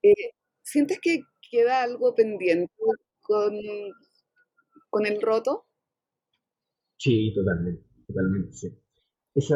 [0.00, 0.30] eh,
[0.62, 2.72] ¿sientes que queda algo pendiente
[3.20, 3.52] con,
[4.88, 5.66] con el roto?
[6.98, 8.68] Sí, totalmente, totalmente, sí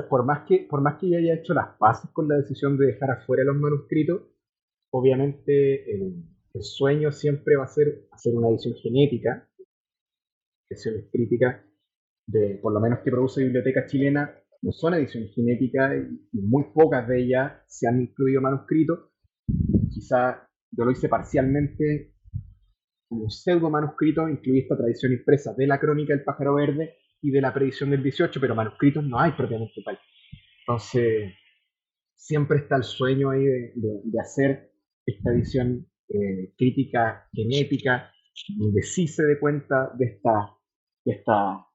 [0.09, 2.87] por, más que, por más que yo haya hecho las paces con la decisión de
[2.87, 4.22] dejar afuera los manuscritos,
[4.91, 6.24] obviamente el,
[6.61, 9.49] sueño siempre va a ser hacer una edición genética,
[10.68, 11.64] ediciones críticas,
[12.26, 15.92] de, por lo menos que produce Biblioteca Chilena, no son ediciones genéticas
[16.32, 19.11] y, muy pocas de ellas se han incluido manuscritos.
[19.90, 22.14] Quizá yo lo hice parcialmente
[23.08, 27.40] como pseudo manuscrito, incluí esta tradición impresa de la crónica del pájaro verde y de
[27.40, 29.98] la predicción del 18, pero manuscritos no hay propiamente tal.
[30.61, 31.32] Entonces,
[32.14, 34.72] siempre está el sueño ahí de, hacer
[35.04, 38.12] esta edición eh, crítica genética,
[38.56, 40.54] donde sí se dé cuenta de esta,
[41.04, 41.66] de esta,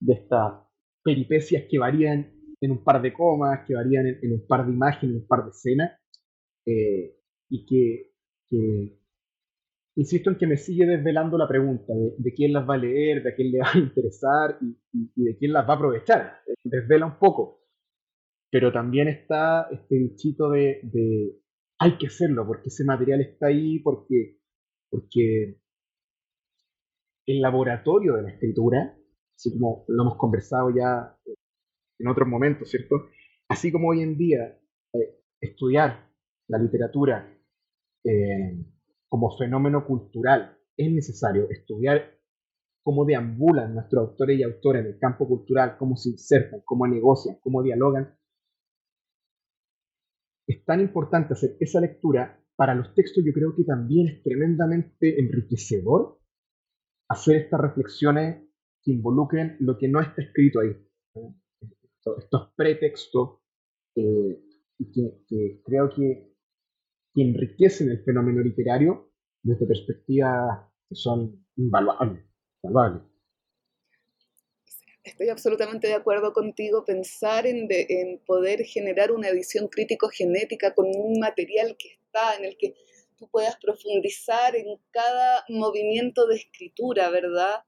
[0.00, 0.65] de estas
[1.06, 5.14] peripecias que varían en un par de comas, que varían en, un par de imágenes,
[5.14, 5.92] en un par de escenas,
[6.66, 7.14] eh,
[7.48, 8.10] y que,
[9.94, 13.36] insisto en que me sigue desvelando la pregunta de, quién las va a leer, de
[13.36, 16.40] quién le va a interesar y, de quién las va a aprovechar.
[16.64, 17.60] Desvela un poco.
[18.50, 21.38] Pero también está este bichito de,
[21.78, 24.38] hay que hacerlo, porque ese material está ahí, porque,
[24.90, 25.60] porque
[27.26, 28.96] el laboratorio de la escritura,
[29.36, 31.16] así como lo hemos conversado ya
[31.98, 33.08] en otros momentos, ¿cierto?
[33.48, 34.58] Así como hoy en día
[34.92, 36.10] eh, estudiar
[36.48, 37.32] la literatura
[38.04, 38.64] eh,
[39.08, 40.58] como fenómeno cultural.
[40.76, 42.18] Es necesario estudiar
[42.82, 47.38] cómo deambulan nuestros autores y autoras en el campo cultural, cómo se insertan, cómo negocian,
[47.40, 48.16] cómo dialogan.
[50.46, 55.20] Es tan importante hacer esa lectura para los textos, yo creo que también es tremendamente
[55.20, 56.18] enriquecedor
[57.08, 58.45] hacer estas reflexiones
[58.86, 60.74] que involucren lo que no está escrito ahí.
[62.18, 63.40] Estos pretextos
[63.96, 64.40] eh,
[64.78, 66.36] que creo que
[67.16, 69.10] que enriquecen el fenómeno literario
[69.42, 72.22] desde perspectivas que son invaluables.
[75.02, 76.84] Estoy absolutamente de acuerdo contigo.
[76.84, 82.56] Pensar en, en, poder generar una edición crítico-genética con un material que está, en el
[82.58, 82.74] que
[83.16, 87.62] tú puedas profundizar en cada movimiento de escritura, ¿verdad?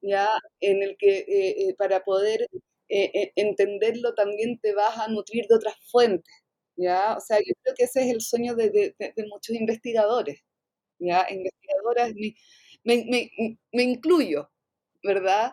[0.00, 0.28] Ya,
[0.60, 2.46] en el que eh, eh, para poder
[2.88, 6.34] eh, entenderlo también te vas a nutrir de otras fuentes.
[6.78, 7.16] ¿ya?
[7.16, 10.40] O sea, yo creo que ese es el sueño de, de, muchos investigadores,
[10.98, 11.26] ¿ya?
[11.30, 12.12] Investigadoras,
[12.84, 13.30] me, me,
[13.72, 14.50] me, incluyo,
[15.04, 15.52] ¿verdad?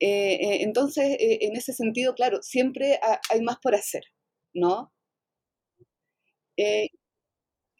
[0.00, 3.00] Eh, eh, entonces, eh, en ese sentido, claro, siempre
[3.30, 4.04] hay más por hacer,
[4.54, 4.92] ¿no?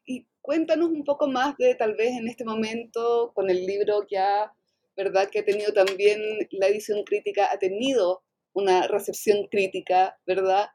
[0.06, 4.18] y cuéntanos un poco más de tal vez en este momento con el libro que
[4.18, 4.52] ha,
[4.96, 5.28] ¿verdad?
[5.30, 6.20] Que ha tenido también
[6.50, 8.22] la edición crítica, ha tenido
[8.54, 10.68] una recepción crítica, ¿verdad?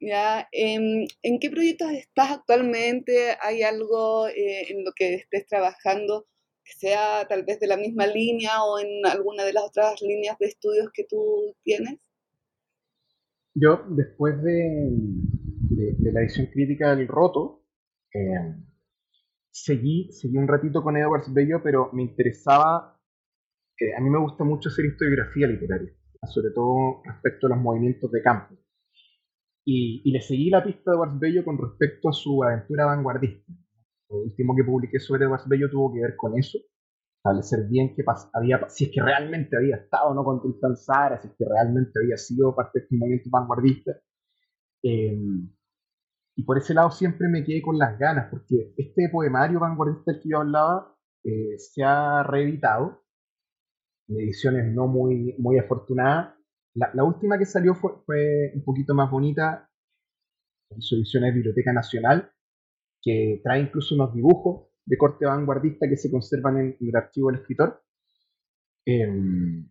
[0.00, 0.48] ¿ya?
[0.52, 3.36] Em, ¿En qué proyectos estás actualmente?
[3.42, 6.26] ¿Hay algo eh, en lo que estés trabajando
[6.64, 10.36] que sea tal vez de la misma línea o en alguna de las otras líneas
[10.38, 11.98] de estudios que tú tienes?
[13.54, 14.90] Yo, después de,
[16.12, 17.64] la edición crítica del Roto,
[18.12, 18.64] em,
[19.50, 22.99] seguí, seguí un ratito con Edwards Bello, pero me interesaba,
[23.80, 25.90] eh, a mí me gusta mucho hacer historiografía literaria,
[26.28, 28.54] sobre todo respecto a los movimientos de campo.
[29.64, 33.52] Y, le seguí la pista de Edwards Bello con respecto a su aventura vanguardista.
[34.10, 36.58] Lo último que publiqué sobre Edwards Bello tuvo que ver con eso,
[37.16, 38.04] establecer bien qué
[38.34, 42.00] había, si es que realmente había estado no con Tristan Sara, si es que realmente
[42.02, 43.92] había sido parte de este movimiento vanguardista.
[44.82, 45.50] Em,
[46.36, 50.22] y por ese lado siempre me quedé con las ganas, porque este poemario vanguardista del
[50.22, 53.02] que yo hablaba eh, se ha reeditado
[54.10, 56.34] en ediciones no muy, muy afortunadas,
[56.74, 59.68] la, última que salió fue, un poquito más bonita,
[60.78, 62.32] su edición es Biblioteca Nacional,
[63.02, 67.40] que trae incluso unos dibujos de corte vanguardista que se conservan en, el archivo del
[67.40, 67.82] escritor.
[68.86, 69.68] Em,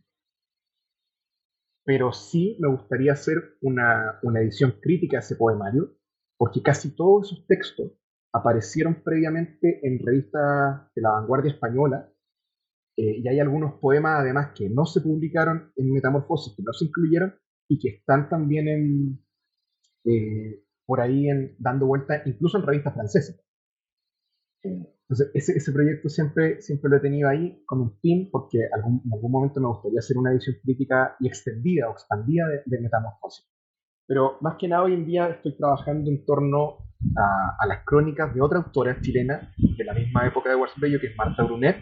[1.85, 5.95] pero sí me gustaría hacer una, edición crítica de ese poemario,
[6.37, 7.93] porque casi todos esos textos
[8.33, 12.11] aparecieron previamente en revistas de la vanguardia española,
[13.00, 16.84] eh, y hay algunos poemas además que no se publicaron en Metamorfosis, que no se
[16.84, 17.34] incluyeron,
[17.70, 19.26] y que están también en,
[20.04, 23.41] eh, por ahí en, dando vueltas, incluso en revistas francesas.
[24.62, 29.02] Entonces, ese, ese, proyecto siempre, siempre lo he tenido ahí con un fin, porque algún,
[29.06, 32.82] en algún momento me gustaría hacer una edición crítica y extendida o expandida de, de
[32.82, 33.50] Metamorfosis.
[34.08, 36.80] Pero más que nada hoy en día estoy trabajando en torno
[37.16, 41.08] a, a las crónicas de otra autora chilena de la misma época de Bello, que
[41.08, 41.78] es Marta Brunet,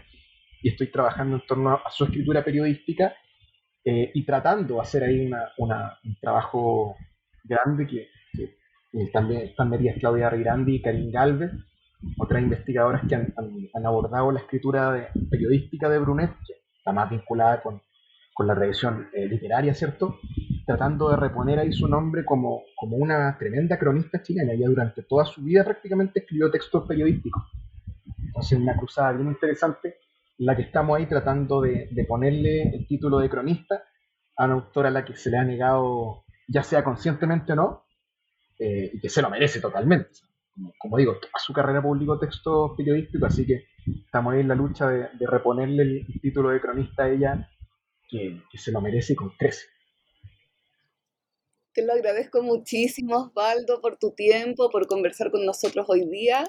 [0.62, 3.14] y estoy trabajando en torno a su escritura periodística
[3.84, 6.96] eh, y tratando de hacer ahí una, una, un trabajo
[7.44, 8.58] grande que, que
[9.12, 11.52] también están metidas Claudia Reirandi y Karin Galvez,
[12.18, 17.10] otras investigadoras que han, han, abordado la escritura de, periodística de Brunet, que está más
[17.10, 17.82] vinculada con,
[18.34, 20.18] con la revisión eh, literaria, ¿cierto?
[20.66, 24.52] Tratando de reponer ahí su nombre como, como una tremenda cronista chilena.
[24.52, 27.42] Ella durante toda su vida prácticamente escribió textos periodísticos.
[28.18, 29.96] Entonces, una cruzada bien interesante
[30.38, 33.82] la que estamos ahí tratando de, ponerle el título de cronista
[34.36, 37.86] a una autora a la que se le ha negado, ya sea conscientemente o no,
[38.58, 40.10] eh, y que se lo merece totalmente.
[40.78, 43.66] Como, digo, toda su carrera publicó textos periodísticos, así que
[44.04, 47.50] estamos ahí en la lucha de, reponerle el, título de cronista a ella,
[48.08, 49.66] que, se lo merece y con crece.
[51.72, 56.44] Te lo agradezco muchísimo, Osvaldo, por tu tiempo, por conversar con nosotros hoy día.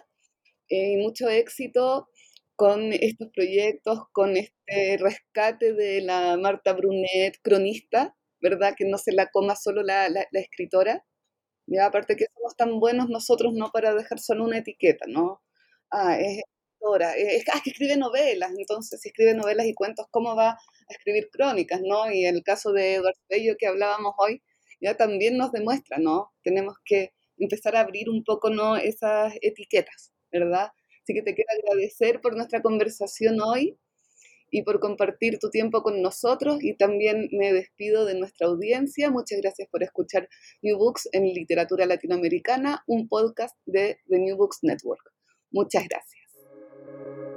[0.70, 2.10] Eh, mucho éxito
[2.60, 8.74] con estos proyectos, con este rescate de la Marta Brunet, cronista, ¿verdad?
[8.78, 11.06] Que no se la coma solo la, escritora.
[11.68, 15.42] Ya, aparte que somos tan buenos nosotros no para dejar solo una etiqueta, ¿no?
[15.92, 20.36] Ah, es escritora, es, ah, que escribe novelas, entonces si escribe novelas y cuentos, ¿cómo
[20.36, 20.58] va a
[20.90, 22.12] escribir crónicas, ¿no?
[22.12, 24.44] Y el caso de Eduardo Bello que hablábamos hoy,
[24.82, 26.34] ya también nos demuestra, ¿no?
[26.44, 28.76] Tenemos que empezar a abrir un poco, ¿no?
[28.78, 30.72] Esas etiquetas, ¿verdad?
[31.10, 33.80] Así que te quiero agradecer por nuestra conversación hoy
[34.52, 39.10] y por compartir tu tiempo con nosotros y también me despido de nuestra audiencia.
[39.10, 40.30] Muchas gracias por escuchar
[40.62, 45.02] New Books en Literatura Latinoamericana, un podcast de The New Books Network.
[45.50, 47.29] Muchas gracias.